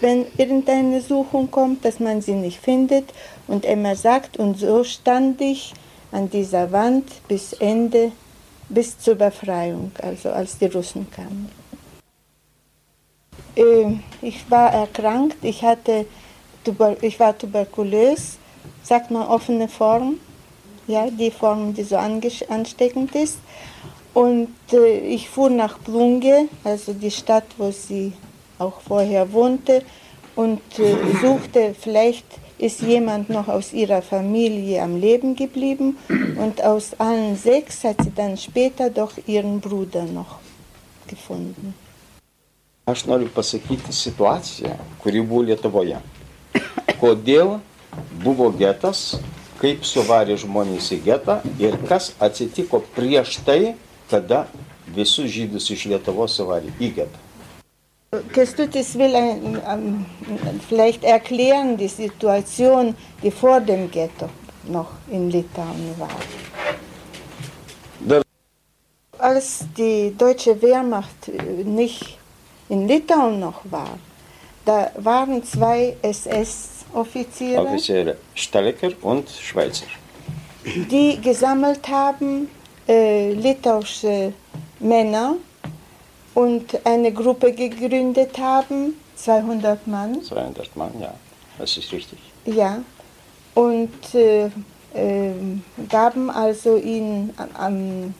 wenn 0.00 0.26
irgendeine 0.36 1.00
Suchung 1.00 1.50
kommt, 1.50 1.84
dass 1.84 2.00
man 2.00 2.20
sie 2.20 2.34
nicht 2.34 2.60
findet. 2.60 3.12
Und 3.46 3.64
Emma 3.64 3.94
sagt, 3.94 4.36
und 4.38 4.58
so 4.58 4.82
stand 4.82 5.40
ich 5.40 5.72
an 6.10 6.28
dieser 6.28 6.72
Wand 6.72 7.04
bis 7.28 7.52
Ende, 7.52 8.10
bis 8.68 8.98
zur 8.98 9.14
Befreiung, 9.14 9.92
also 10.02 10.30
als 10.30 10.58
die 10.58 10.66
Russen 10.66 11.08
kamen. 11.10 11.48
Ähm, 13.54 14.02
ich 14.20 14.50
war 14.50 14.72
erkrankt, 14.72 15.36
ich, 15.42 15.62
hatte, 15.62 16.06
ich 17.00 17.20
war 17.20 17.38
tuberkulös, 17.38 18.38
sagt 18.82 19.10
man 19.10 19.26
offene 19.26 19.68
Form, 19.68 20.18
ja, 20.86 21.10
die 21.10 21.30
Form, 21.30 21.74
die 21.74 21.82
so 21.82 21.96
ansteckend 21.96 23.14
ist. 23.14 23.38
Und 24.14 24.54
äh, 24.72 24.98
ich 24.98 25.28
fuhr 25.28 25.50
nach 25.50 25.78
Plunge, 25.82 26.48
also 26.64 26.92
die 26.92 27.10
Stadt, 27.10 27.44
wo 27.58 27.70
sie 27.70 28.12
auch 28.58 28.80
vorher 28.80 29.32
wohnte, 29.32 29.82
und 30.34 30.60
äh, 30.78 30.96
suchte, 31.20 31.74
vielleicht 31.78 32.26
ist 32.58 32.80
jemand 32.82 33.28
noch 33.28 33.48
aus 33.48 33.72
ihrer 33.72 34.02
Familie 34.02 34.82
am 34.82 34.96
Leben 35.00 35.36
geblieben. 35.36 35.98
Und 36.08 36.62
aus 36.62 36.92
allen 36.98 37.36
sechs 37.36 37.84
hat 37.84 37.96
sie 38.02 38.12
dann 38.14 38.36
später 38.36 38.90
doch 38.90 39.12
ihren 39.26 39.60
Bruder 39.60 40.04
noch 40.04 40.38
gefunden. 41.06 41.74
Aš 42.86 43.06
noriu 43.06 43.26
pasakyti 43.34 43.92
situaciją, 43.92 44.76
kuri 45.02 45.20
buvo 45.20 45.42
Lietuvoje. 45.42 45.96
Kodėl 47.00 47.56
buvo 48.24 48.50
getas, 48.54 49.18
kaip 49.60 49.84
suvarė 49.88 50.36
žmonės 50.40 50.92
į 50.96 51.02
getą 51.06 51.40
ir 51.62 51.78
kas 51.88 52.12
atsitiko 52.20 52.82
prieš 52.96 53.38
tai, 53.46 53.76
kada 54.10 54.46
visus 54.96 55.30
žydus 55.32 55.70
iš 55.74 55.86
Lietuvos 55.90 56.36
suvarė 56.38 56.72
į 56.80 56.92
getą. 57.00 57.26
Kestutis 58.32 58.94
will 58.94 59.16
ein, 59.16 59.60
um, 59.66 60.06
vielleicht 60.68 61.04
erklären 61.04 61.76
die 61.76 61.88
Situation, 61.88 62.94
die 63.22 63.30
vor 63.30 63.60
dem 63.60 63.90
Ghetto 63.90 64.28
noch 64.64 64.90
in 65.10 65.30
Litauen 65.30 65.94
war. 65.98 66.08
Als 69.18 69.64
die 69.76 70.14
deutsche 70.16 70.60
Wehrmacht 70.62 71.28
nicht 71.64 72.18
in 72.68 72.86
Litauen 72.86 73.40
noch 73.40 73.60
war, 73.64 73.98
da 74.64 74.90
waren 74.96 75.42
zwei 75.44 75.96
SS-Offiziere, 76.02 76.75
Offiziere 76.96 78.16
Stalecker 78.34 78.92
und 79.02 79.28
Schweizer. 79.30 79.86
die 80.64 81.20
gesammelt 81.20 81.86
haben 81.88 82.48
äh, 82.88 83.32
litauische 83.32 84.32
Männer 84.80 85.36
und 86.34 86.78
eine 86.84 87.12
Gruppe 87.12 87.52
gegründet 87.52 88.38
haben, 88.38 88.94
200 89.16 89.86
Mann. 89.86 90.22
200 90.22 90.76
Mann, 90.76 90.92
ja, 91.00 91.14
das 91.58 91.76
ist 91.76 91.92
richtig. 91.92 92.18
Ja, 92.44 92.82
und 93.54 94.14
äh, 94.14 94.46
äh, 94.94 95.32
gaben 95.88 96.30
also 96.30 96.76
ihnen 96.76 97.32
ähm, 97.64 98.14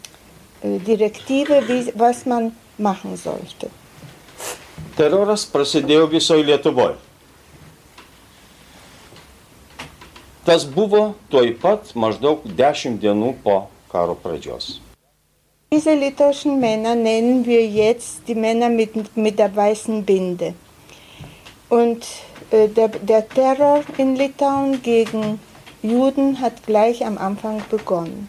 äh, 0.62 0.79
Direktive, 0.79 1.62
wie, 1.69 1.93
was 1.95 2.25
man 2.27 2.53
machen 2.79 3.17
sollte. 3.17 3.71
Teroras 4.97 5.45
prasidėjo 5.45 6.07
visoje 6.09 6.43
Lietuvoje. 6.49 6.97
Tas 10.47 10.65
buvo 10.75 11.01
tuoj 11.31 11.49
pat 11.63 11.89
maždaug 11.99 12.45
10 12.59 13.01
dienų 13.03 13.31
po 13.43 13.55
karo 13.91 14.15
pradžios. 14.15 14.77
Diese 15.75 15.95
litauischen 15.99 16.61
Männer 16.61 16.95
nennen 16.95 17.45
wir 17.45 17.67
jetzt 17.67 18.29
die 18.29 18.37
Männer 18.37 18.69
mit, 18.69 19.17
mit 19.17 19.39
der 19.41 19.55
weißen 19.57 20.05
Binde. 20.05 20.55
Und 21.69 22.07
äh, 22.53 22.69
der, 22.69 22.89
der 22.89 23.29
Terror 23.29 23.83
in 23.99 24.15
Litauen 24.15 24.81
gegen 24.83 25.41
Juden 25.83 26.41
hat 26.41 26.65
gleich 26.65 27.05
am 27.05 27.19
Anfang 27.19 27.61
begonnen. 27.69 28.29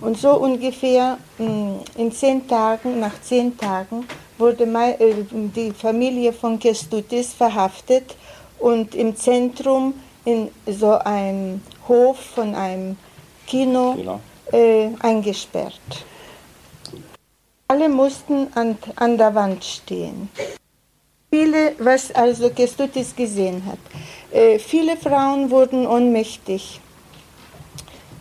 Und 0.00 0.16
so 0.16 0.30
ungefähr 0.38 1.18
mh, 1.36 1.80
in 1.98 2.10
zehn 2.10 2.48
Tagen, 2.48 3.00
nach 3.00 3.20
zehn 3.20 3.54
Tagen, 3.58 4.06
wurde 4.38 4.64
mei- 4.64 4.96
äh, 4.98 5.14
die 5.54 5.72
Familie 5.72 6.32
von 6.32 6.58
Kestutis 6.58 7.34
verhaftet 7.34 8.16
und 8.58 8.94
im 8.94 9.14
Zentrum 9.14 9.92
in 10.24 10.50
so 10.66 10.92
einem 10.98 11.60
Hof 11.88 12.18
von 12.18 12.54
einem 12.54 12.96
Kino 13.46 13.94
Kino. 13.94 14.20
äh, 14.52 14.88
eingesperrt. 15.00 16.04
Alle 17.68 17.88
mussten 17.88 18.48
an, 18.54 18.78
an 18.96 19.18
der 19.18 19.34
Wand 19.34 19.64
stehen. 19.64 20.28
Viele, 21.30 21.74
was 21.78 22.14
also 22.14 22.50
Kestutis 22.50 23.14
gesehen 23.14 23.64
hat, 23.66 23.78
äh, 24.30 24.58
viele 24.58 24.96
Frauen 24.96 25.50
wurden 25.50 25.86
ohnmächtig 25.86 26.80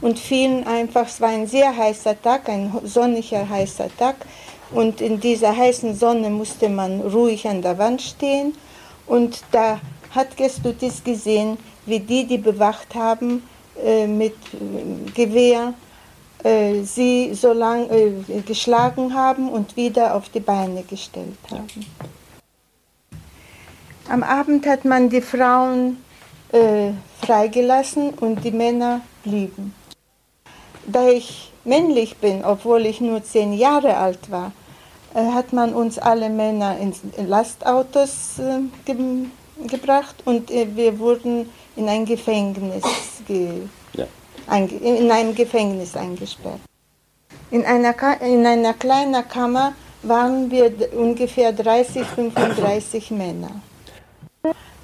und 0.02 0.18
fielen 0.18 0.66
einfach, 0.66 1.08
es 1.08 1.22
war 1.22 1.30
ein 1.30 1.48
sehr 1.48 1.76
heißer 1.76 2.20
Tag, 2.22 2.50
ein 2.50 2.74
sonniger 2.84 3.48
heißer 3.48 3.90
Tag 3.98 4.16
und 4.72 5.00
in 5.00 5.20
dieser 5.20 5.56
heißen 5.56 5.96
Sonne 5.96 6.30
musste 6.30 6.70
man 6.70 7.02
ruhig 7.02 7.48
an 7.48 7.62
der 7.62 7.78
Wand 7.78 8.02
stehen 8.02 8.56
und 9.06 9.44
da 9.52 9.80
hat 10.10 10.36
Kestutis 10.36 11.04
gesehen, 11.04 11.58
wie 11.86 12.00
die, 12.00 12.26
die 12.26 12.38
bewacht 12.38 12.96
haben, 12.96 13.44
äh, 13.84 14.08
mit 14.08 14.36
Gewehr 15.14 15.74
äh, 16.44 16.84
sie 16.84 17.34
so 17.34 17.54
lang 17.54 17.90
äh, 17.90 18.42
geschlagen 18.42 19.14
haben 19.14 19.50
und 19.50 19.78
wieder 19.78 20.14
auf 20.16 20.30
die 20.30 20.42
Beine 20.42 20.84
gestellt 20.84 21.38
haben. 21.50 21.86
Am 24.10 24.24
Abend 24.24 24.68
hat 24.68 24.84
man 24.84 25.10
die 25.10 25.22
Frauen 25.22 26.04
äh, 26.52 26.92
freigelassen 27.22 28.10
und 28.12 28.44
die 28.44 28.52
Männer 28.52 29.02
blieben. 29.24 29.74
Da 30.86 31.08
ich 31.08 31.54
männlich 31.64 32.18
bin, 32.18 32.44
obwohl 32.44 32.86
ich 32.86 33.00
nur 33.00 33.24
zehn 33.24 33.54
Jahre 33.54 33.96
alt 33.96 34.30
war, 34.30 34.52
äh, 35.14 35.24
hat 35.32 35.54
man 35.54 35.74
uns 35.74 35.98
alle 35.98 36.30
Männer 36.30 36.78
in 36.78 36.94
Lastautos 37.28 38.40
äh, 38.40 38.60
ge 38.86 39.28
gebracht 39.68 40.16
und 40.26 40.50
wir 40.50 40.98
wurden 40.98 41.48
in 41.76 41.88
ein 41.90 42.06
Gefängnis 42.06 42.84
ge 43.28 43.64
Ja. 43.94 44.06
in 44.58 45.10
einem 45.12 45.34
Gefängnis 45.34 45.96
eingesperrt. 45.96 46.60
In 47.52 47.64
einer, 47.66 47.94
Ka 47.94 48.14
in 48.14 48.46
einer 48.46 48.74
kleinen 48.74 49.28
Kammer 49.28 49.74
waren 50.02 50.50
wir 50.52 50.72
ungefähr 50.98 51.52
30, 51.54 52.06
35 52.06 53.12
Männer. 53.12 53.52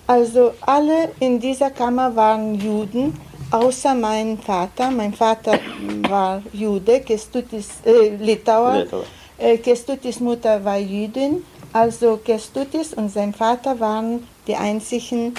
Also 0.07 0.53
alle 0.61 1.11
in 1.19 1.39
dieser 1.39 1.71
Kammer 1.71 2.15
waren 2.15 2.55
Juden, 2.55 3.13
außer 3.51 3.93
mein 3.95 4.37
Vater. 4.39 4.89
Mein 4.91 5.13
Vater 5.13 5.59
war 6.07 6.41
Jude, 6.53 7.01
Kestutis, 7.01 7.67
äh, 7.85 8.09
Litauer. 8.15 8.77
Litauer. 8.83 9.03
Äh, 9.37 9.57
Kestutis 9.57 10.19
Mutter 10.19 10.63
war 10.63 10.77
Jüdin. 10.77 11.43
Also 11.73 12.17
Kestutis 12.17 12.93
und 12.93 13.09
sein 13.11 13.33
Vater 13.33 13.79
waren 13.79 14.27
die 14.47 14.55
einzigen 14.55 15.33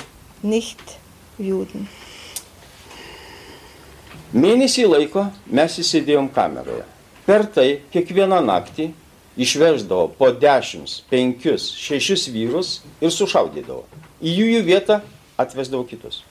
Nicht-Juden. 1.40 1.88
Mėnesį 4.32 4.86
laiko 4.86 5.26
mes 5.50 5.78
įsidėjom 5.82 6.28
kameroje. 6.34 6.84
Per 7.26 7.46
tai 7.50 7.80
kiekvieną 7.90 8.38
naktį 8.44 8.90
išveždavo 9.40 10.10
po 10.18 10.30
10, 10.30 11.00
5, 11.10 11.48
6 11.58 12.30
vyrus 12.34 12.80
ir 13.00 13.10
sušaudydavo. 13.14 13.84
Į 14.20 14.34
jų 14.36 14.48
jų 14.54 14.62
vietą 14.68 15.00
atvesdavo 15.40 15.86
kitus. 15.88 16.22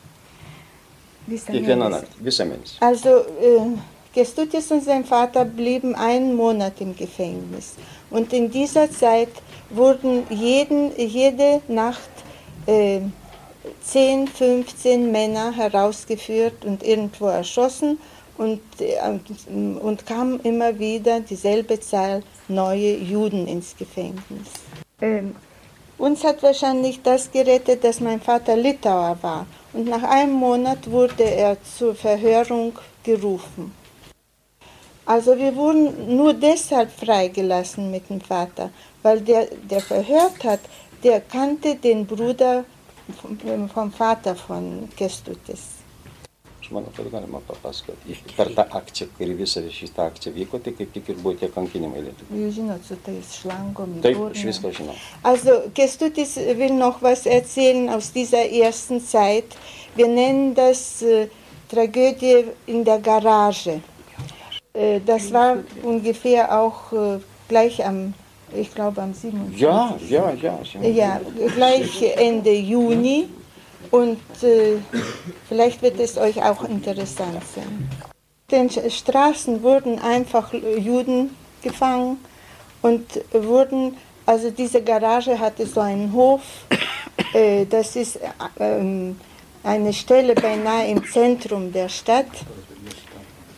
Visą 1.28 1.52
Kiekvieną 1.52 1.90
mėnesį. 1.90 1.96
naktį, 1.98 2.24
visą 2.26 2.46
mėnesį. 2.50 2.78
Also 2.82 3.16
äh, 3.42 3.74
Kestutis 4.14 4.72
und 4.72 4.84
sein 4.84 5.04
Vater 5.06 5.46
blieben 5.46 5.96
einen 5.96 6.36
Monat 6.36 6.82
im 6.82 6.96
Gefängnis. 6.96 7.76
Und 8.10 8.34
in 8.34 8.50
dieser 8.50 8.90
Zeit 8.90 9.30
wurden 9.70 10.24
jeden, 10.30 10.92
jede 10.98 11.62
Nacht 11.68 12.10
äh, 12.66 13.02
10, 13.84 14.28
15 14.28 15.12
Männer 15.12 15.52
herausgeführt 15.52 16.66
und 16.66 16.84
irgendwo 16.84 17.28
erschossen 17.28 18.00
und, 18.38 18.62
äh, 18.80 19.00
und 19.80 20.06
kam 20.06 20.40
immer 20.44 20.78
wieder 20.80 21.20
dieselbe 21.20 21.80
Zahl 21.80 22.24
neue 22.48 22.96
Juden 22.96 23.48
ins 23.48 23.76
Gefängnis. 23.76 24.48
Ähm, 25.02 25.36
uns 25.98 26.24
hat 26.24 26.42
wahrscheinlich 26.42 27.02
das 27.02 27.30
gerettet, 27.30 27.84
dass 27.84 28.00
mein 28.00 28.22
Vater 28.22 28.56
Litauer 28.56 29.18
war. 29.22 29.46
Und 29.74 29.88
nach 29.88 30.04
einem 30.04 30.34
Monat 30.34 30.90
wurde 30.90 31.26
er 31.26 31.58
zur 31.62 31.94
Verhörung 31.94 32.74
gerufen. 33.04 33.74
Also 35.06 35.38
wir 35.38 35.56
wurden 35.56 36.16
nur 36.16 36.34
deshalb 36.34 36.92
freigelassen 36.92 37.92
mit 37.92 38.10
dem 38.10 38.22
Vater, 38.22 38.70
weil 39.02 39.22
der, 39.22 39.48
der 39.70 39.82
verhört 39.82 40.44
hat, 40.44 40.60
der 41.04 41.20
kannte 41.20 41.76
den 41.76 42.06
Bruder 42.06 42.64
vom, 43.22 43.68
vom 43.74 43.92
Vater 43.92 44.36
von 44.36 44.88
Kestutis. 44.96 45.80
Aš 46.60 46.72
manau, 46.76 46.92
kad 46.96 47.08
galima 47.12 47.40
papasakoti. 47.48 48.18
Per 48.38 48.52
tą 48.54 48.66
akciją, 48.78 49.08
kai 49.18 49.30
visą 49.34 49.64
šitą 49.74 50.06
akciją 50.12 50.36
vyko, 50.36 50.60
tai 50.62 50.74
kaip 50.78 50.92
tik 50.94 51.10
ir 51.10 51.22
buvo 51.24 51.34
tie 51.40 51.50
kankinimai 51.50 52.04
Lietuvoje. 52.06 52.42
Jūs 52.44 52.58
žinot, 52.60 52.84
su 52.86 52.98
tais 53.06 53.36
šlangom. 53.42 53.96
Taip, 54.04 54.20
ich 54.36 54.46
viską 54.50 54.74
žinau. 54.78 54.98
Also, 55.24 55.56
Kestutis 55.74 56.36
will 56.60 56.76
noch 56.78 57.02
was 57.02 57.26
erzählen 57.26 57.90
aus 57.90 58.12
dieser 58.14 58.46
ersten 58.50 59.02
Zeit. 59.02 59.58
Wir 59.96 60.08
nennen 60.08 60.54
das 60.54 61.02
äh, 61.02 61.28
Tragödie 61.70 62.46
in 62.68 62.84
der 62.86 63.00
Garage. 63.00 63.82
Äh, 64.74 65.00
das 65.06 65.32
war 65.34 65.58
ungefähr 65.84 66.60
auch 66.60 66.94
äh, 66.94 67.20
gleich 67.48 67.86
am, 67.86 68.14
ich 68.54 68.74
glaube 68.74 69.02
am 69.02 69.14
27. 69.14 69.60
Ja, 69.60 69.96
ja, 70.08 70.34
ja. 70.34 70.60
Ja, 70.82 71.22
gleich 71.56 72.04
Ende 72.18 72.54
Juni. 72.54 73.30
Und 73.92 74.20
äh, 74.44 74.78
vielleicht 75.48 75.82
wird 75.82 76.00
es 76.00 76.18
euch 76.18 76.42
auch 76.44 76.64
interessant 76.64 77.42
sein. 77.56 77.90
Den 78.52 78.70
Straßen 78.70 79.64
wurden 79.64 80.00
einfach 80.00 80.54
Juden 80.54 81.36
gefangen 81.62 82.18
und 82.82 83.22
wurden, 83.32 83.98
also 84.26 84.50
diese 84.50 84.82
Garage 84.82 85.40
hatte 85.40 85.66
so 85.66 85.80
einen 85.80 86.12
Hof, 86.14 86.42
äh, 87.34 87.66
das 87.66 87.96
ist 87.96 88.18
äh, 88.18 89.04
eine 89.64 89.94
Stelle 89.94 90.36
beinahe 90.36 90.88
im 90.88 91.06
Zentrum 91.06 91.72
der 91.72 91.90
Stadt. 91.90 92.28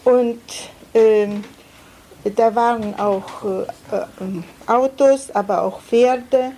Und 0.04 0.41
ähm, 0.93 1.43
da 2.23 2.55
waren 2.55 2.99
auch 2.99 3.43
äh, 3.43 4.67
Autos, 4.67 5.31
aber 5.31 5.63
auch 5.63 5.81
Pferde 5.81 6.51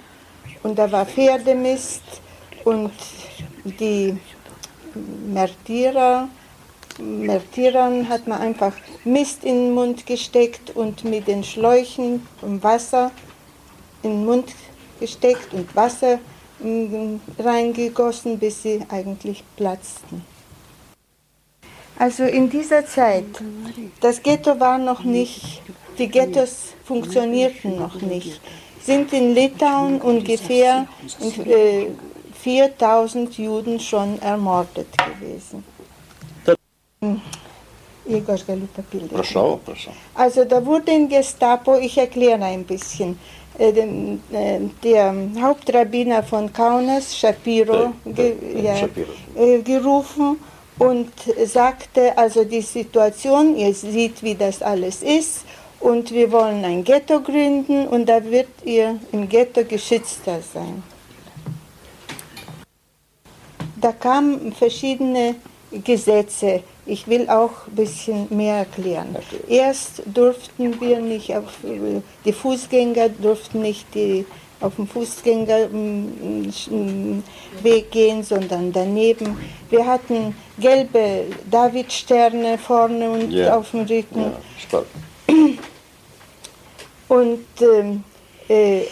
und 0.64 0.78
da 0.78 0.92
war 0.92 1.06
Pferdemist 1.06 2.04
und 2.64 2.92
die 3.64 4.18
Märtyrer, 4.96 6.30
Märtyrern 7.00 8.08
hat 8.08 8.28
man 8.28 8.40
einfach 8.40 8.74
Mist 9.04 9.44
in 9.44 9.56
den 9.56 9.74
Mund 9.74 10.06
gesteckt 10.06 10.76
und 10.76 11.04
mit 11.04 11.28
den 11.28 11.44
Schläuchen 11.44 12.28
vom 12.40 12.62
Wasser 12.62 13.12
in 14.04 14.12
den 14.12 14.26
Mund 14.26 14.54
gesteckt 15.00 15.54
und 15.54 15.76
Wasser 15.76 16.20
mm, 16.60 17.16
reingegossen, 17.40 18.38
bis 18.38 18.62
sie 18.62 18.86
eigentlich 18.90 19.44
platzten. 19.56 20.33
Also 21.98 22.24
in 22.24 22.50
dieser 22.50 22.86
Zeit, 22.86 23.26
das 24.02 24.22
Ghetto 24.22 24.60
war 24.60 24.78
noch 24.78 25.04
nicht, 25.04 25.62
die 25.98 26.08
Ghettos 26.08 26.74
funktionierten 26.84 27.78
noch 27.78 28.02
nicht, 28.02 28.42
sind 28.82 29.14
in 29.14 29.34
Litauen 29.34 30.02
ungefähr 30.02 30.88
äh, 31.46 31.88
4000 32.42 33.38
Juden 33.38 33.80
schon 33.80 34.22
ermordet 34.22 34.88
gewesen. 34.98 35.64
Also 40.16 40.46
da 40.46 40.66
wurde 40.66 40.92
in 40.92 41.08
Gestapo, 41.08 41.78
ich 41.78 41.98
erkläre 41.98 42.44
ein 42.44 42.66
bisschen, 42.66 43.18
äh, 43.58 43.70
äh, 43.70 44.60
der 44.84 45.14
Hauptrabbiner 45.40 46.24
von 46.24 46.52
Kaunas, 46.52 47.16
Shapiro, 47.16 47.94
ge, 48.04 48.36
ja, 48.62 48.90
äh, 49.36 49.62
gerufen 49.62 50.38
und 50.80 51.12
sagte, 51.46 52.18
also 52.18 52.44
die 52.44 52.62
Situation, 52.62 53.56
ihr 53.56 53.74
seht, 53.74 54.24
wie 54.24 54.36
das 54.36 54.62
alles 54.62 55.04
ist 55.04 55.46
und 55.80 56.12
wir 56.12 56.32
wollen 56.32 56.64
ein 56.64 56.84
Ghetto 56.84 57.20
gründen 57.22 57.88
und 57.88 58.08
da 58.08 58.24
wird 58.24 58.50
ihr 58.64 59.00
im 59.12 59.28
Ghetto 59.28 59.64
geschützter 59.64 60.40
sein. 60.42 60.82
Da 63.76 63.92
kamen 63.92 64.54
verschiedene 64.54 65.36
Gesetze. 65.84 66.64
Ich 66.86 67.08
will 67.08 67.30
auch 67.30 67.68
ein 67.68 67.76
bisschen 67.76 68.28
mehr 68.30 68.60
erklären. 68.60 69.16
Erst 69.50 70.04
durften 70.06 70.80
wir 70.80 71.00
nicht 71.00 71.36
auf 71.36 71.52
die 72.24 72.34
Fußgänger 72.34 73.10
durften 73.10 73.62
nicht 73.62 73.94
die, 73.94 74.26
auf 74.64 74.78
dem 74.78 74.88
Fußgängerweg 74.88 76.54
gehen, 77.92 78.24
sondern 78.24 78.72
daneben. 78.72 79.38
Wir 79.70 79.86
hatten 79.86 80.34
gelbe 80.58 81.26
Davidsterne 81.52 82.58
vorne 82.58 83.12
und 83.12 83.32
Ja. 83.32 83.58
auf 83.58 83.72
dem 83.72 83.82
Rücken. 83.82 84.32
Ja. 84.72 84.84
Und 87.10 87.46
ähm, 87.62 88.04
äh, 88.48 88.84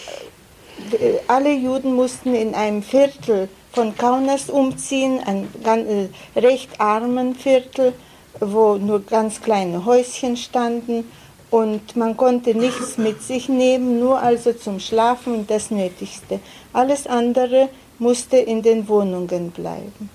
alle 1.27 1.53
Juden 1.53 1.95
mussten 1.95 2.35
in 2.35 2.53
einem 2.53 2.83
Viertel 2.83 3.47
von 3.71 3.95
Kaunas 3.95 4.49
umziehen, 4.49 5.21
ein 5.25 5.47
ganz, 5.63 5.87
äh, 5.87 6.09
recht 6.39 6.69
armen 6.79 7.35
Viertel, 7.35 7.93
wo 8.39 8.75
nur 8.75 9.01
ganz 9.03 9.41
kleine 9.41 9.85
Häuschen 9.85 10.35
standen 10.37 11.09
und 11.51 11.95
man 11.97 12.15
konnte 12.15 12.55
nichts 12.55 12.97
mit 12.97 13.21
sich 13.21 13.49
nehmen, 13.49 13.99
nur 13.99 14.19
also 14.19 14.53
zum 14.53 14.79
Schlafen 14.79 15.35
und 15.35 15.51
das 15.51 15.69
Nötigste. 15.69 16.39
Alles 16.73 17.05
andere 17.05 17.69
musste 17.99 18.37
in 18.37 18.61
den 18.61 18.87
Wohnungen 18.87 19.51
bleiben. 19.51 20.09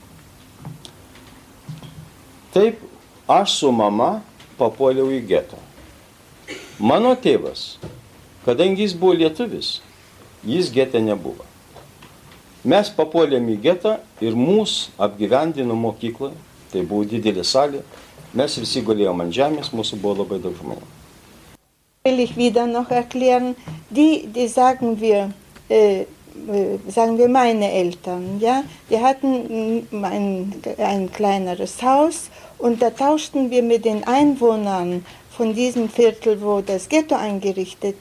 Taip, 2.52 2.80
aš 3.28 3.58
su 3.60 3.70
mama 3.70 4.22
papuoliau 4.56 5.12
į 5.12 5.20
getą. 5.28 5.60
Mano 6.80 7.12
tėvas, 7.20 7.76
kadangi 8.46 8.86
jis 8.86 8.96
buvo 8.96 9.12
lietuvis, 9.20 9.82
jis 10.40 10.72
getė 10.72 11.04
nebuvo. 11.04 11.44
Mes 12.64 12.88
papuolėm 12.96 13.52
į 13.52 13.60
getą 13.60 13.98
ir 14.24 14.34
mūsų 14.34 14.96
apgyvendino 15.04 15.76
mokykloje, 15.76 16.34
tai 16.72 16.80
buvo 16.82 17.04
didelė 17.04 17.44
salė, 17.44 17.84
mes 18.32 18.56
visi 18.58 18.80
gulėjom 18.82 19.20
ant 19.26 19.36
žemės, 19.36 19.74
mūsų 19.76 20.00
buvo 20.00 20.22
labai 20.24 20.40
daug 20.40 20.56
žmonių. 20.56 20.96
Will 22.06 22.20
ich 22.20 22.36
wieder 22.36 22.66
noch 22.66 22.90
erklären, 22.90 23.56
die, 23.90 24.28
die 24.28 24.46
sagen 24.46 25.00
wir, 25.00 25.32
äh, 25.68 26.02
äh, 26.02 26.06
sagen 26.86 27.18
wir 27.18 27.28
meine 27.28 27.72
Eltern, 27.72 28.38
ja, 28.40 28.62
die 28.88 29.00
hatten 29.00 29.82
mm, 29.90 30.04
ein, 30.04 30.52
ein 30.78 31.10
kleineres 31.10 31.82
Haus 31.82 32.30
und 32.58 32.80
da 32.80 32.90
tauschten 32.90 33.50
wir 33.50 33.62
mit 33.62 33.84
den 33.84 34.04
Einwohnern 34.04 35.04
von 35.36 35.52
diesem 35.52 35.88
Viertel, 35.88 36.40
wo 36.40 36.60
das 36.60 36.88
Ghetto 36.88 37.16
eingerichtet 37.16 37.98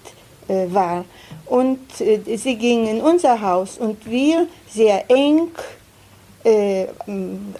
äh, 0.47 0.67
war. 0.71 1.03
Und 1.47 1.79
äh, 1.99 2.37
sie 2.37 2.55
gingen 2.55 2.87
in 2.87 3.01
unser 3.01 3.41
Haus 3.41 3.79
und 3.79 4.05
wir 4.05 4.47
sehr 4.69 5.09
eng, 5.09 5.49
äh, 6.43 6.85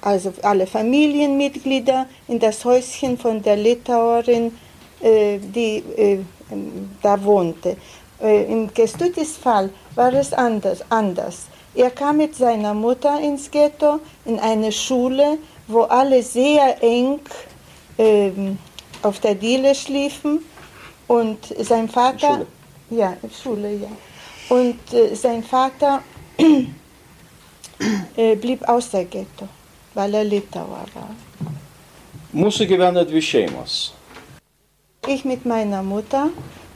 also 0.02 0.32
alle 0.44 0.68
Familienmitglieder, 0.68 2.06
in 2.28 2.40
das 2.40 2.64
Häuschen 2.64 3.18
von 3.18 3.42
der 3.42 3.56
Litauerin, 3.56 4.52
äh, 5.02 5.40
die 5.40 5.84
äh, 5.98 6.20
da 7.02 7.24
wohnte. 7.24 7.78
Äh, 8.22 8.46
Im 8.52 8.74
Kestutis 8.74 9.38
Fall 9.38 9.70
war 9.96 10.14
es 10.14 10.34
anders, 10.34 10.84
anders. 10.90 11.48
Er 11.74 11.90
kam 11.90 12.18
mit 12.18 12.36
seiner 12.36 12.74
Mutter 12.74 13.20
ins 13.20 13.52
Ghetto, 13.52 14.00
in 14.26 14.40
eine 14.40 14.72
Schule, 14.72 15.38
wo 15.68 15.82
alle 15.82 16.24
sehr 16.24 16.82
eng 16.82 17.20
ähm, 17.98 18.58
auf 19.02 19.20
der 19.20 19.36
Diele 19.36 19.76
schliefen 19.76 20.40
und 21.08 21.40
sein 21.60 21.90
Vater, 21.90 22.36
Schule. 22.36 22.48
ja, 22.90 23.18
Schule, 23.44 23.74
ja, 23.76 23.90
und 24.50 24.80
äh, 24.94 25.14
sein 25.16 25.44
Vater 25.44 26.02
äh, 28.16 28.36
blieb 28.36 28.68
außer 28.68 29.04
Ghetto, 29.06 29.48
weil 29.94 30.14
er 30.14 30.24
Litauer 30.24 30.86
war. 30.94 31.16
Mūsų 32.36 32.66
gyvena 32.68 33.06
dvi 33.08 33.22
šeimos. 33.24 33.95
Ich 35.08 35.26
mit 35.26 35.46
meiner 35.46 35.84
Mutter, 35.84 36.30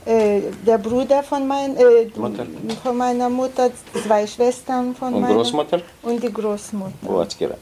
äh, 0.06 0.40
der 0.66 0.78
Bruder 0.78 1.22
von, 1.22 1.46
mein, 1.46 1.76
äh, 1.76 2.08
von 2.82 2.96
meiner 2.96 3.28
Mutter, 3.28 3.70
zwei 4.06 4.26
Schwestern 4.26 4.94
von 4.94 5.14
Und 5.14 5.20
meiner 5.22 5.34
Großmutter? 5.34 5.80
und 6.02 6.22
die 6.22 6.32
Großmutter. 6.32 6.94
Buvo 7.02 7.20
atskira. 7.20 7.56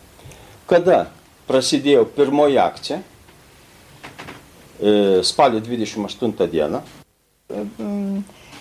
Kada 0.68 1.06
prasidėjo 1.48 2.04
pirmoji 2.12 2.58
akcija, 2.60 2.98
e, 4.80 5.22
spalio 5.24 5.60
28 5.60 6.46
dieną. 6.52 6.82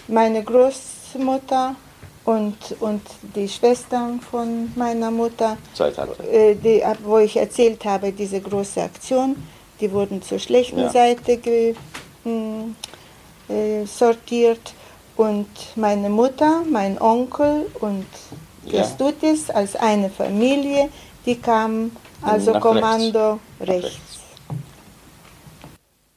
Meine 0.08 0.41
Großmutter 0.43 1.76
und, 2.24 2.55
und 2.80 3.01
die 3.36 3.49
Schwestern 3.49 4.22
von 4.22 4.72
meiner 4.76 5.12
Mutter, 5.12 5.58
äh, 6.32 6.55
die, 6.55 6.82
wo 7.03 7.18
ich 7.18 7.36
erzählt 7.36 7.84
habe, 7.84 8.14
diese 8.14 8.39
große 8.39 8.82
Aktion, 8.82 9.36
die 9.82 9.91
wurden 9.91 10.22
zur 10.22 10.39
schlechten 10.39 10.80
Ja. 10.80 10.89
Seite 10.89 11.38
ge, 11.38 11.74
mh, 11.74 11.78
äh, 12.26 13.86
sortiert. 13.86 14.74
Und 15.15 15.47
meine 15.76 16.09
Mutter, 16.09 16.63
mein 16.70 17.01
Onkel 17.01 17.65
und 17.80 18.05
Ja. 18.65 18.82
Kestutis 18.82 19.49
als 19.49 19.76
eine 19.76 20.09
Familie, 20.09 20.89
die 21.26 21.36
kamen 21.36 21.95
also 22.22 22.51
Nach 22.51 22.61
Kommando 22.61 23.39
Nach 23.59 23.68
rechts. 23.68 24.20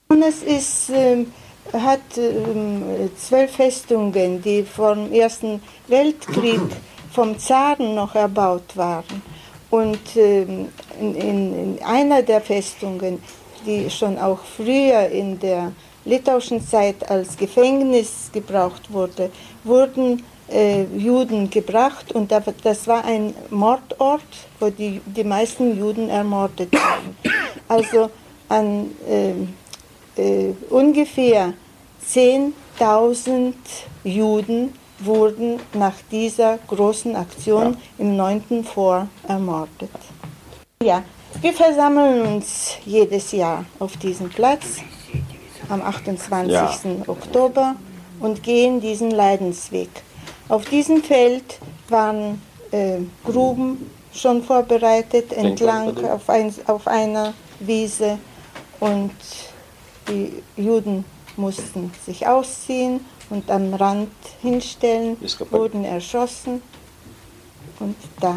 Und 0.08 0.22
es 0.22 0.42
ist, 0.42 0.90
ähm, 0.90 1.32
hat 1.72 2.00
ähm, 2.16 2.82
zwölf 3.16 3.52
Festungen, 3.52 4.42
die 4.42 4.64
vom 4.64 5.12
Ersten 5.12 5.62
Weltkrieg 5.86 6.60
vom 7.12 7.38
Zaren 7.38 7.94
noch 7.94 8.14
erbaut 8.16 8.76
waren. 8.76 9.22
Und 9.70 10.16
in, 10.16 10.68
in, 11.00 11.14
in 11.14 11.78
einer 11.84 12.22
der 12.22 12.40
Festungen, 12.40 13.22
die 13.64 13.88
schon 13.88 14.18
auch 14.18 14.40
früher 14.56 15.06
in 15.08 15.38
der 15.38 15.70
litauischen 16.04 16.66
Zeit 16.66 17.08
als 17.10 17.36
Gefängnis 17.36 18.30
gebraucht 18.32 18.92
wurde, 18.92 19.30
wurden 19.64 20.22
äh, 20.48 20.84
Juden 20.96 21.48
gebracht 21.50 22.12
und 22.12 22.30
da- 22.32 22.42
das 22.62 22.86
war 22.88 23.04
ein 23.04 23.34
Mordort, 23.50 24.22
wo 24.58 24.68
die, 24.70 25.00
die 25.06 25.24
meisten 25.24 25.78
Juden 25.78 26.08
ermordet 26.08 26.72
wurden. 26.72 27.16
Also 27.68 28.10
an 28.48 28.90
ähm, 29.08 29.54
äh, 30.16 30.48
ungefähr 30.70 31.54
10.000 32.12 33.52
Juden 34.04 34.72
wurden 34.98 35.60
nach 35.74 35.94
dieser 36.10 36.58
großen 36.66 37.14
Aktion 37.16 37.76
im 37.98 38.16
9. 38.16 38.64
Vor 38.64 39.06
ermordet. 39.28 39.90
Ja, 40.82 41.02
wir 41.40 41.52
versammeln 41.52 42.22
uns 42.22 42.72
jedes 42.84 43.32
Jahr 43.32 43.64
auf 43.78 43.96
diesem 43.98 44.28
Platz 44.28 44.78
am 45.70 45.82
28. 45.82 46.52
Ja. 46.52 46.70
Oktober 47.06 47.76
und 48.20 48.42
gehen 48.42 48.80
diesen 48.80 49.10
Leidensweg. 49.10 49.88
Auf 50.48 50.64
diesem 50.66 51.02
Feld 51.02 51.58
waren 51.88 52.40
äh, 52.72 52.98
Gruben 53.24 53.90
schon 54.12 54.42
vorbereitet, 54.42 55.32
entlang 55.32 55.96
auf, 56.06 56.28
ein, 56.28 56.52
auf 56.66 56.86
einer 56.88 57.32
Wiese 57.60 58.18
und 58.80 59.12
die 60.08 60.32
Juden 60.56 61.04
mussten 61.36 61.92
sich 62.04 62.26
ausziehen 62.26 63.00
und 63.30 63.48
am 63.50 63.72
Rand 63.74 64.10
hinstellen, 64.42 65.16
wurden 65.50 65.84
erschossen 65.84 66.60
und 67.78 67.94
da. 68.20 68.34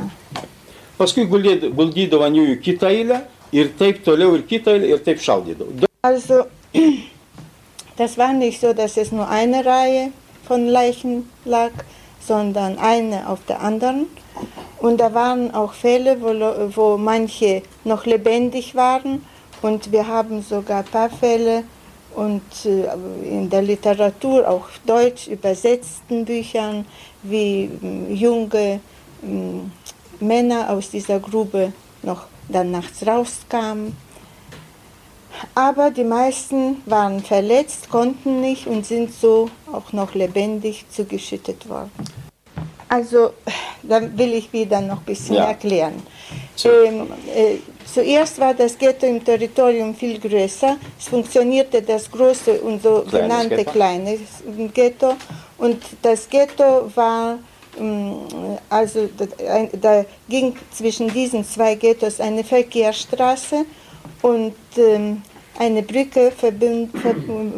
Paskui 0.98 1.26
gulėd- 1.26 1.72
guldydavo 1.74 2.24
ant 2.28 2.38
jų 2.38 2.44
į 2.54 2.58
kitą 2.62 2.92
eilę 2.94 3.18
ir 3.52 3.72
taip 3.80 4.04
toliau 4.06 4.36
ir 4.38 4.44
kitą 4.48 4.76
eilę 4.78 4.92
ir 4.94 5.02
taip 5.04 5.20
šaudydavo. 5.20 5.90
Also, 6.06 6.44
das 7.98 8.18
war 8.18 8.34
nicht 8.34 8.62
so, 8.62 8.74
dass 8.74 8.98
es 8.98 9.12
nur 9.12 9.28
eine 9.30 9.66
Reihe 9.66 10.12
von 10.48 10.68
Leichen 10.68 11.30
lag, 11.46 11.72
sondern 12.20 12.78
eine 12.78 13.30
auf 13.30 13.40
der 13.48 13.62
anderen. 13.62 14.08
Und 14.80 14.98
da 15.00 15.14
waren 15.14 15.54
auch 15.54 15.74
Fälle, 15.74 16.22
wo, 16.22 16.28
wo 16.76 16.98
manche 16.98 17.62
noch 17.84 18.06
lebendig 18.06 18.76
waren. 18.76 19.26
Und 19.62 19.92
wir 19.92 20.08
haben 20.08 20.42
sogar 20.42 20.80
ein 20.80 20.86
paar 20.86 21.10
Fälle 21.10 21.64
und 22.16 22.42
äh, 22.66 22.88
in 23.28 23.50
der 23.50 23.62
Literatur, 23.62 24.48
auch 24.48 24.68
deutsch 24.86 25.28
übersetzten 25.28 26.26
Büchern, 26.26 26.86
wie 27.24 27.68
mm, 27.68 28.14
junge 28.14 28.80
mm, 29.22 29.60
Männer 30.20 30.70
aus 30.70 30.90
dieser 30.90 31.20
Grube 31.20 31.74
noch 32.02 32.26
dann 32.50 32.72
nachts 32.72 33.06
rauskamen. 33.06 33.96
Aber 35.56 35.92
die 35.92 36.04
meisten 36.04 36.82
waren 36.86 37.22
verletzt, 37.22 37.90
konnten 37.90 38.42
nicht 38.42 38.68
und 38.68 38.86
sind 38.86 39.14
so 39.14 39.50
auch 39.72 39.92
noch 39.94 40.14
lebendig 40.14 40.86
zugeschüttet 40.90 41.68
worden. 41.70 41.92
Also, 42.90 43.32
da 43.82 44.00
will 44.18 44.34
ich 44.34 44.54
wieder 44.54 44.80
noch 44.80 45.00
ein 45.00 45.06
bisschen 45.06 45.36
Ja. 45.36 45.46
erklären. 45.46 45.96
Ähm, 46.64 47.08
äh, 47.36 47.56
zuerst 47.92 48.40
war 48.40 48.54
das 48.54 48.78
Ghetto 48.78 49.08
im 49.08 49.24
Territorium 49.24 49.96
viel 49.96 50.20
größer. 50.20 50.78
Es 51.00 51.08
funktionierte 51.08 51.82
das 51.82 52.10
große 52.10 52.62
und 52.62 52.84
so 52.84 53.02
Kleines 53.02 53.12
genannte 53.12 53.56
Ghetto. 53.58 53.72
kleine 53.72 54.18
Ghetto. 54.74 55.14
Und 55.58 55.82
das 56.04 56.30
Ghetto 56.30 56.92
war, 56.96 57.40
ähm, 57.80 58.18
also 58.70 59.10
da, 59.18 59.26
da 59.82 60.06
ging 60.30 60.56
zwischen 60.72 61.12
diesen 61.12 61.44
zwei 61.44 61.74
Ghettos 61.76 62.20
eine 62.20 62.44
Verkehrsstraße 62.44 63.66
und 64.24 64.56
ähm, 64.78 65.22
eine 65.60 65.84
Brücke 65.84 66.32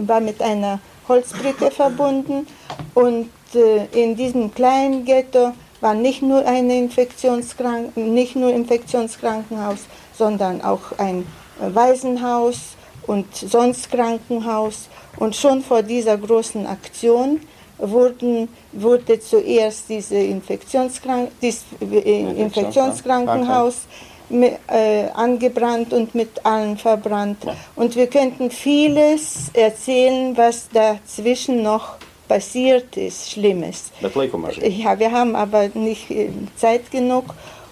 war 0.06 0.20
mit 0.20 0.42
einer 0.42 0.80
Holzbrücke 1.08 1.72
verbunden. 1.72 2.48
Und 2.94 3.30
äh, 3.54 3.86
in 3.94 4.16
diesem 4.16 4.54
kleinen 4.54 5.06
Ghetto 5.06 5.54
war 5.80 5.94
nicht 5.94 6.22
nur 6.22 6.46
ein 6.46 6.70
Infektionskrank 6.70 7.96
nicht 7.96 8.36
nur 8.36 8.52
Infektionskrankenhaus, 8.52 9.86
sondern 10.18 10.62
auch 10.62 10.98
ein 10.98 11.26
Waisenhaus 11.60 12.76
und 13.08 13.34
sonst 13.34 13.92
Krankenhaus. 13.92 14.90
Und 15.18 15.36
schon 15.36 15.62
vor 15.62 15.84
dieser 15.84 16.18
großen 16.18 16.66
Aktion 16.66 17.40
wurden, 17.78 18.50
wurde 18.72 19.20
zuerst 19.20 19.88
diese 19.88 20.18
Infektionskrank 20.18 21.30
dies, 21.42 21.64
äh, 21.80 22.42
Infektionskrankenhaus 22.42 23.86
äh, 24.30 25.10
angebrannt 25.14 25.94
und 25.94 26.16
mit 26.16 26.46
allen 26.46 26.78
verbrannt. 26.78 27.46
Und 27.76 27.96
wir 27.96 28.08
könnten 28.08 28.52
vieles 28.52 29.50
erzählen, 29.54 30.36
was 30.36 30.70
dazwischen 30.70 31.62
noch 31.64 31.98
passiert 32.28 32.98
ist, 32.98 33.32
Schlimmes. 33.32 33.92
Bet 34.02 34.16
laiko 34.16 34.38
mažai. 34.38 34.68
Ja, 34.68 34.98
wir 35.00 35.12
haben 35.12 35.36
aber 35.36 35.70
nicht 35.74 36.10
äh, 36.10 36.30
Zeit 36.56 36.90
genug. 36.92 37.26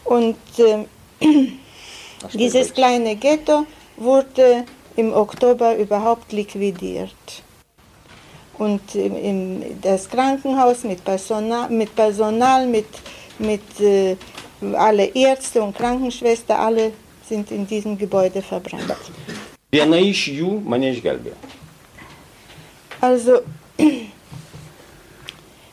Und 0.04 0.38
äh, 0.58 0.86
dieses 2.34 2.74
kleine 2.74 3.16
Ghetto 3.16 3.66
wurde 3.98 4.66
im 4.96 5.14
Oktober 5.14 5.76
überhaupt 5.76 6.32
liquidiert. 6.32 7.44
Und 8.58 8.96
im, 8.96 9.16
im, 9.16 9.82
das 9.82 10.10
Krankenhaus 10.10 10.84
mit 10.84 11.04
Personal, 11.04 11.70
mit, 11.70 11.96
Personal, 11.96 12.68
mit, 12.68 12.86
mit 13.40 13.80
äh, 13.80 14.16
alle 14.76 15.06
Ärzte 15.16 15.62
und 15.62 15.76
Krankenschwester, 15.76 16.60
alle 16.60 16.92
sind 17.28 17.52
in 17.52 17.68
diesem 17.68 17.98
Gebäude 17.98 18.42
verbrannt. 18.42 18.96
Viena 19.74 19.98
iš 19.98 20.28
jų 20.30 20.60
mane 20.70 20.92
išgelbėjo. 20.94 21.34
Also, 23.02 23.40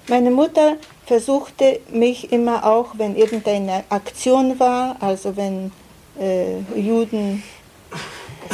meine 0.09 0.30
Mutter 0.30 0.78
versuchte 1.05 1.80
mich 1.93 2.32
immer 2.32 2.64
auch, 2.64 2.95
wenn 2.97 3.14
irgendeine 3.14 3.84
Aktion 3.91 4.59
war, 4.59 4.97
also 5.01 5.36
wenn 5.36 5.70
äh, 6.18 6.61
Juden 6.74 7.43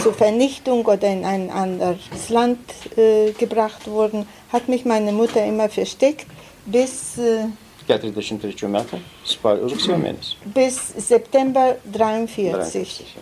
zur 0.02 0.14
Vernichtung 0.14 0.84
oder 0.84 1.08
in 1.08 1.24
ein 1.24 1.50
anderes 1.50 2.28
Land 2.28 2.58
äh, 2.96 3.30
gebracht 3.30 3.86
wurden, 3.86 4.26
hat 4.52 4.68
mich 4.68 4.84
meine 4.84 5.12
Mutter 5.12 5.44
immer 5.44 5.68
versteckt 5.68 6.26
bis, 6.66 7.18
äh, 7.18 7.46
43 7.88 8.68
metų 8.72 8.98
spalio 9.24 9.68
rugsėjo 9.70 9.98
mėnesį. 10.02 10.36
bis 10.54 10.78
September 11.08 11.76
43. 11.84 13.16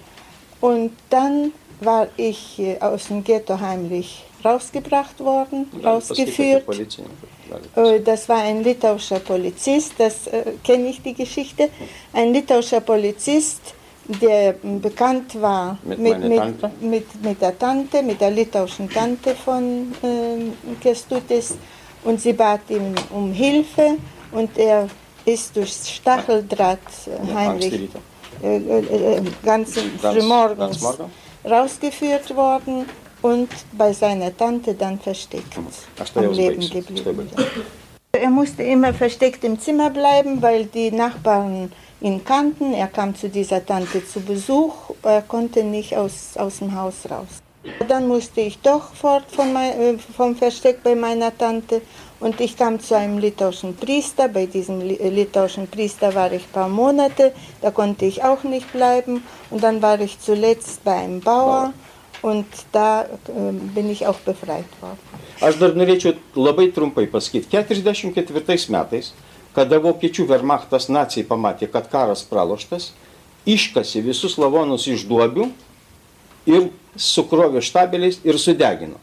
Und 0.61 0.93
dann 1.11 1.53
war 1.81 2.07
ich 2.17 2.59
äh, 2.59 2.79
aus 2.81 3.09
dem 3.09 3.23
Ghetto 3.25 3.59
heimlich 3.61 4.25
rausgebracht 4.45 5.21
worden, 5.21 5.67
rausgeführt. 5.85 6.65
Äh, 7.77 8.01
Das 8.01 8.29
war 8.29 8.39
ein 8.43 8.62
litauischer 8.65 9.21
Polizist, 9.21 9.93
das 9.99 10.27
äh, 10.29 10.45
kenne 10.62 10.89
ich 10.89 11.03
die 11.03 11.15
Geschichte. 11.15 11.69
Ein 12.12 12.33
litauischer 12.33 12.81
Polizist, 12.81 13.61
der 14.23 14.55
m, 14.62 14.81
bekannt 14.81 15.41
war 15.41 15.79
Mit 15.85 15.99
mit, 15.99 16.19
mit, 16.21 16.83
mit, 16.83 17.23
mit 17.23 17.41
der 17.43 17.59
Tante, 17.59 18.03
mit 18.03 18.21
der 18.21 18.31
litauischen 18.31 18.89
Tante 18.91 19.35
von 19.35 19.93
ähm, 20.03 20.53
Kestutis. 20.81 21.57
Und 22.05 22.21
sie 22.21 22.35
bat 22.35 22.61
ihn 22.69 22.95
um 23.11 23.33
Hilfe 23.33 23.97
und 24.35 24.57
er 24.59 24.89
ist 25.24 25.57
durch 25.57 25.72
Stacheldraht 25.72 26.78
äh, 27.07 27.35
heimlich 27.35 27.89
äh, 28.43 28.57
äh, 28.57 29.18
äh, 29.18 29.22
ganz 29.43 29.74
Ganz- 29.74 30.01
frühmorgens 30.01 30.99
rausgeführt 31.45 32.35
worden 32.35 32.87
und 33.22 33.49
bei 33.72 33.93
seiner 33.93 34.37
Tante 34.37 34.74
dann 34.74 34.99
versteckt. 34.99 35.57
Am 36.14 36.32
Leben 36.32 36.68
geblieben. 36.68 37.30
Er 38.12 38.30
musste 38.30 38.62
immer 38.62 38.95
versteckt 38.95 39.45
im 39.45 39.59
Zimmer 39.59 39.91
bleiben, 39.91 40.41
weil 40.41 40.66
die 40.66 40.91
Nachbarn 40.91 41.72
ihn 42.01 42.24
kannten. 42.24 42.72
Er 42.72 42.87
kam 42.87 43.14
zu 43.14 43.28
dieser 43.28 43.64
Tante 43.64 44.07
zu 44.07 44.20
Besuch, 44.20 44.74
er 45.03 45.22
konnte 45.22 45.64
nicht 45.64 45.97
aus, 45.97 46.37
aus 46.37 46.59
dem 46.59 46.74
Haus 46.78 46.95
raus. 47.11 47.43
Dann 47.89 48.07
musste 48.07 48.43
ich 48.43 48.59
doch 48.59 48.95
fort 48.95 49.24
von 49.28 49.53
mein, 49.53 49.80
äh, 49.80 49.99
vom 50.16 50.37
Versteck 50.37 50.82
bei 50.82 50.95
meiner 50.95 51.37
Tante 51.37 51.80
und 52.21 52.41
ich 52.41 52.57
kam 52.57 52.81
zu 52.81 52.97
einem 52.97 53.19
litauischen 53.19 53.77
Priester. 53.77 54.29
Bei 54.29 54.47
diesem 54.47 54.81
litauischen 54.81 55.67
Priester 55.69 56.15
war 56.15 56.33
ich 56.33 56.45
ein 56.45 56.53
paar 56.53 56.69
Monate, 56.69 57.33
da 57.61 57.71
konnte 57.71 58.05
ich 58.07 58.23
auch 58.23 58.43
nicht 58.45 58.73
bleiben. 58.73 59.23
Und 59.51 59.62
dann 59.62 59.83
war 59.83 60.01
ich 60.01 60.19
zuletzt 60.21 60.85
bei 60.85 60.95
einem 60.95 61.21
Bauer 61.21 61.73
und 62.23 62.47
da 62.73 63.03
äh, 63.03 63.07
bin 63.75 63.91
ich 63.91 64.07
auch 64.07 64.19
befreit 64.25 64.65
worden. 64.81 64.99
Aš 65.43 65.59
dar 65.59 65.75
norėčiau 65.77 66.15
labai 66.39 66.71
trumpai 66.73 67.05
pasakyti. 67.11 67.51
44 67.51 68.71
metais, 68.71 69.11
kada 69.55 69.81
vokiečių 69.83 70.29
Wehrmachtas 70.31 70.89
nacijai 70.89 71.27
pamatė, 71.29 71.69
kad 71.69 71.91
karas 71.91 72.23
praloštas, 72.25 72.93
iškasi 73.45 74.01
visus 74.07 74.39
lavonus 74.41 74.87
iš 74.89 75.05
duobių 75.11 75.51
ir 76.49 76.71
sukrovė 76.97 77.61
štabeliais 77.61 78.23
ir 78.25 78.39
sudegino. 78.41 78.97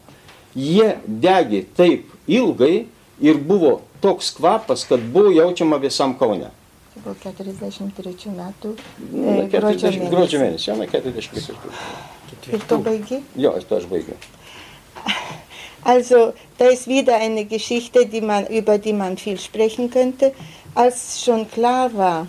Jie 0.56 0.96
degė 1.06 1.62
taip 1.76 2.10
ilgai 2.26 2.88
ir 3.22 3.38
buvo 3.38 3.80
toks 4.02 4.32
kvapas, 4.36 4.84
kad 4.88 5.00
buvo 5.14 5.30
jaučiama 5.30 5.78
visam 5.82 6.16
Kaune. 6.18 6.50
Tai 6.92 7.02
buvo 7.04 7.14
43 7.22 8.34
metų. 8.36 8.74
E, 8.74 9.36
gruodžio 9.52 9.88
40, 9.88 10.10
gruodžio 10.12 10.42
mėnesį, 10.42 10.68
jau 10.68 10.76
nuo 10.80 10.88
44. 10.90 11.76
Ir 12.52 12.66
tu 12.68 12.78
baigi? 12.82 13.22
Jo, 13.38 13.54
to 13.68 13.78
aš 13.80 13.88
baigiau. 13.90 14.18
Also, 15.84 16.32
da 16.58 16.66
ist 16.66 16.86
wieder 16.86 17.16
eine 17.16 17.44
Geschichte, 17.44 18.06
die 18.06 18.20
man, 18.20 18.46
über 18.46 18.78
die 18.78 18.92
man 18.92 19.16
viel 19.16 19.36
sprechen 19.36 19.90
könnte. 19.90 20.32
Als 20.76 21.24
schon 21.24 21.50
klar 21.50 21.92
war, 21.92 22.28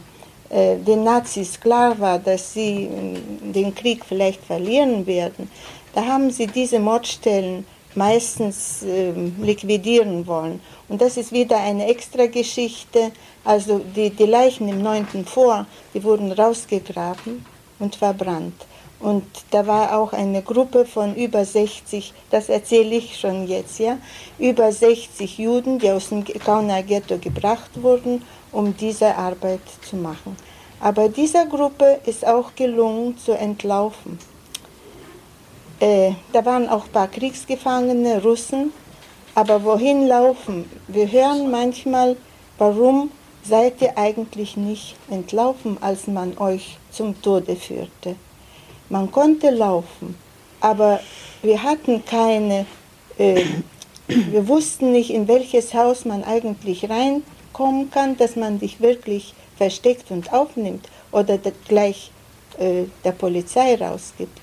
äh, 0.49 0.77
den 0.77 1.03
Nazis 1.03 1.59
klar 1.59 1.99
war, 1.99 2.17
dass 2.17 2.53
sie 2.53 2.85
äh, 2.85 3.19
den 3.53 3.75
Krieg 3.75 4.03
vielleicht 4.05 4.43
verlieren 4.43 5.05
werden, 5.05 5.51
da 5.93 6.03
haben 6.03 6.31
sie 6.31 6.47
diese 6.47 6.79
Mordstellen 6.79 7.63
meistens 7.95 8.83
äh, 8.83 9.11
liquidieren 9.41 10.25
wollen. 10.27 10.61
Und 10.89 11.01
das 11.01 11.17
ist 11.17 11.31
wieder 11.31 11.57
eine 11.57 11.87
extra 11.87 12.27
Geschichte. 12.27 13.11
Also 13.43 13.79
die, 13.95 14.09
die 14.09 14.25
Leichen 14.25 14.67
im 14.67 14.81
9. 14.81 15.25
Vor, 15.25 15.65
die 15.93 16.03
wurden 16.03 16.31
rausgegraben 16.31 17.45
und 17.79 17.95
verbrannt. 17.95 18.65
Und 19.03 19.25
da 19.51 19.67
war 19.67 19.97
auch 19.97 20.13
eine 20.13 20.41
Gruppe 20.41 20.85
von 20.85 21.13
über 21.15 21.43
60, 21.43 22.13
das 22.31 22.47
erzähle 22.47 22.95
ich 22.95 23.19
schon 23.19 23.47
jetzt, 23.47 23.77
ja, 23.79 23.97
über 24.39 24.71
60 24.71 25.39
Juden, 25.39 25.77
die 25.77 25.91
aus 25.91 26.07
dem 26.07 26.23
Kauner 26.23 26.81
Ghetto 26.83 27.17
gebracht 27.17 27.71
wurden, 27.81 28.21
um 28.53 28.77
diese 28.77 29.13
Arbeit 29.13 29.59
zu 29.81 29.97
machen. 29.97 30.37
Aber 30.79 31.09
dieser 31.09 31.45
Gruppe 31.47 31.99
ist 32.05 32.25
auch 32.25 32.55
gelungen 32.55 33.17
zu 33.17 33.33
entlaufen. 33.33 34.19
Äh, 35.83 36.13
da 36.31 36.45
waren 36.45 36.69
auch 36.69 36.85
ein 36.85 36.91
paar 36.91 37.09
Kriegsgefangene, 37.09 38.23
Russen, 38.23 38.71
aber 39.35 39.65
wohin 39.65 40.07
laufen? 40.07 40.63
Wir 40.87 41.11
hören 41.11 41.51
manchmal, 41.51 42.15
warum 42.57 43.11
seid 43.43 43.81
ihr 43.81 43.97
eigentlich 43.97 44.55
nicht 44.55 44.95
entlaufen, 45.09 45.77
als 45.81 46.07
man 46.07 46.37
euch 46.37 46.77
zum 46.89 47.21
Tode 47.21 47.57
führte? 47.57 48.15
Man 48.87 49.11
konnte 49.11 49.49
laufen, 49.49 50.15
aber 50.61 51.01
wir 51.41 51.61
hatten 51.61 52.05
keine, 52.05 52.65
äh, 53.17 53.43
wir 54.07 54.47
wussten 54.47 54.93
nicht, 54.93 55.09
in 55.09 55.27
welches 55.27 55.73
Haus 55.73 56.05
man 56.05 56.23
eigentlich 56.23 56.89
reinkommen 56.89 57.91
kann, 57.91 58.15
dass 58.15 58.37
man 58.37 58.57
dich 58.57 58.79
wirklich 58.79 59.33
versteckt 59.57 60.11
und 60.11 60.31
aufnimmt 60.31 60.87
oder 61.11 61.37
gleich 61.67 62.09
äh, 62.57 62.83
der 63.03 63.11
Polizei 63.11 63.75
rausgibt. 63.75 64.39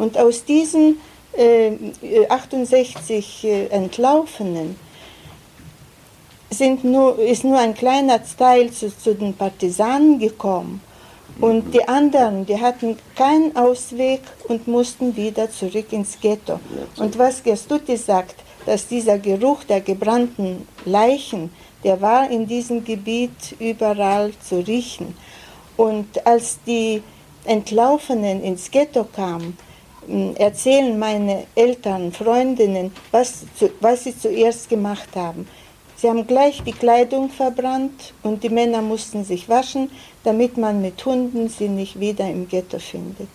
Und 0.00 0.16
aus 0.16 0.46
diesen 0.46 0.98
äh, 1.36 1.72
68 2.26 3.44
äh, 3.44 3.66
Entlaufenen 3.66 4.76
sind 6.48 6.84
nur, 6.84 7.18
ist 7.18 7.44
nur 7.44 7.58
ein 7.58 7.74
kleiner 7.74 8.18
Teil 8.24 8.70
zu, 8.70 8.96
zu 8.96 9.14
den 9.14 9.34
Partisanen 9.34 10.18
gekommen. 10.18 10.80
Und 11.38 11.74
die 11.74 11.86
anderen, 11.86 12.46
die 12.46 12.58
hatten 12.58 12.96
keinen 13.14 13.54
Ausweg 13.54 14.22
und 14.48 14.66
mussten 14.66 15.14
wieder 15.16 15.50
zurück 15.50 15.92
ins 15.92 16.18
Ghetto. 16.18 16.60
Und 16.96 17.18
was 17.18 17.42
Gerstuti 17.42 17.98
sagt, 17.98 18.36
dass 18.64 18.88
dieser 18.88 19.18
Geruch 19.18 19.64
der 19.64 19.82
gebrannten 19.82 20.66
Leichen, 20.86 21.50
der 21.84 22.00
war 22.00 22.30
in 22.30 22.46
diesem 22.46 22.84
Gebiet 22.84 23.54
überall 23.58 24.32
zu 24.48 24.60
riechen. 24.60 25.14
Und 25.76 26.26
als 26.26 26.58
die 26.66 27.02
Entlaufenen 27.44 28.42
ins 28.42 28.70
Ghetto 28.70 29.04
kamen, 29.04 29.56
erzählen 30.36 30.98
meine 30.98 31.44
Eltern, 31.54 32.12
Freundinnen, 32.12 32.92
was, 33.10 33.44
was 33.80 34.04
sie 34.04 34.18
zuerst 34.18 34.68
gemacht 34.68 35.08
haben. 35.14 35.46
Sie 35.96 36.08
haben 36.08 36.26
gleich 36.26 36.62
die 36.62 36.72
Kleidung 36.72 37.28
verbrannt 37.28 38.14
und 38.22 38.42
die 38.42 38.48
Männer 38.48 38.80
mussten 38.80 39.22
sich 39.22 39.48
waschen, 39.50 39.90
damit 40.24 40.56
man 40.56 40.80
mit 40.80 41.04
Hunden 41.04 41.48
sie 41.50 41.68
nicht 41.68 42.00
wieder 42.00 42.28
im 42.28 42.48
Ghetto 42.48 42.78
findet. 42.78 43.28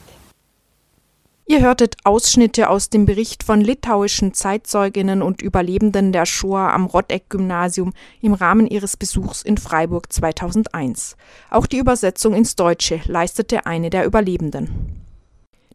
Ihr 1.47 1.61
hörtet 1.61 1.97
Ausschnitte 2.03 2.71
aus 2.71 2.89
dem 2.89 3.05
Bericht 3.05 3.43
von 3.43 3.61
litauischen 3.61 4.33
Zeitzeuginnen 4.33 5.21
und 5.21 5.43
Überlebenden 5.43 6.11
der 6.11 6.25
Shoah 6.25 6.73
am 6.73 6.87
Rotteck-Gymnasium 6.87 7.93
im 8.19 8.33
Rahmen 8.33 8.65
ihres 8.65 8.97
Besuchs 8.97 9.43
in 9.43 9.59
Freiburg 9.59 10.11
2001. 10.11 11.17
Auch 11.51 11.67
die 11.67 11.77
Übersetzung 11.77 12.33
ins 12.33 12.55
Deutsche 12.55 12.99
leistete 13.05 13.67
eine 13.67 13.91
der 13.91 14.05
Überlebenden. 14.05 15.04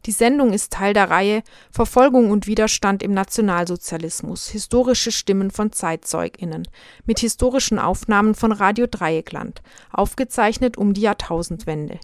Die 0.05 0.11
Sendung 0.11 0.51
ist 0.51 0.73
Teil 0.73 0.93
der 0.93 1.09
Reihe 1.09 1.43
Verfolgung 1.69 2.31
und 2.31 2.47
Widerstand 2.47 3.03
im 3.03 3.13
Nationalsozialismus. 3.13 4.47
Historische 4.49 5.11
Stimmen 5.11 5.51
von 5.51 5.71
ZeitzeugInnen. 5.71 6.67
Mit 7.05 7.19
historischen 7.19 7.77
Aufnahmen 7.77 8.33
von 8.33 8.51
Radio 8.51 8.87
Dreieckland, 8.89 9.61
aufgezeichnet 9.91 10.77
um 10.77 10.93
die 10.93 11.01
Jahrtausendwende 11.01 11.99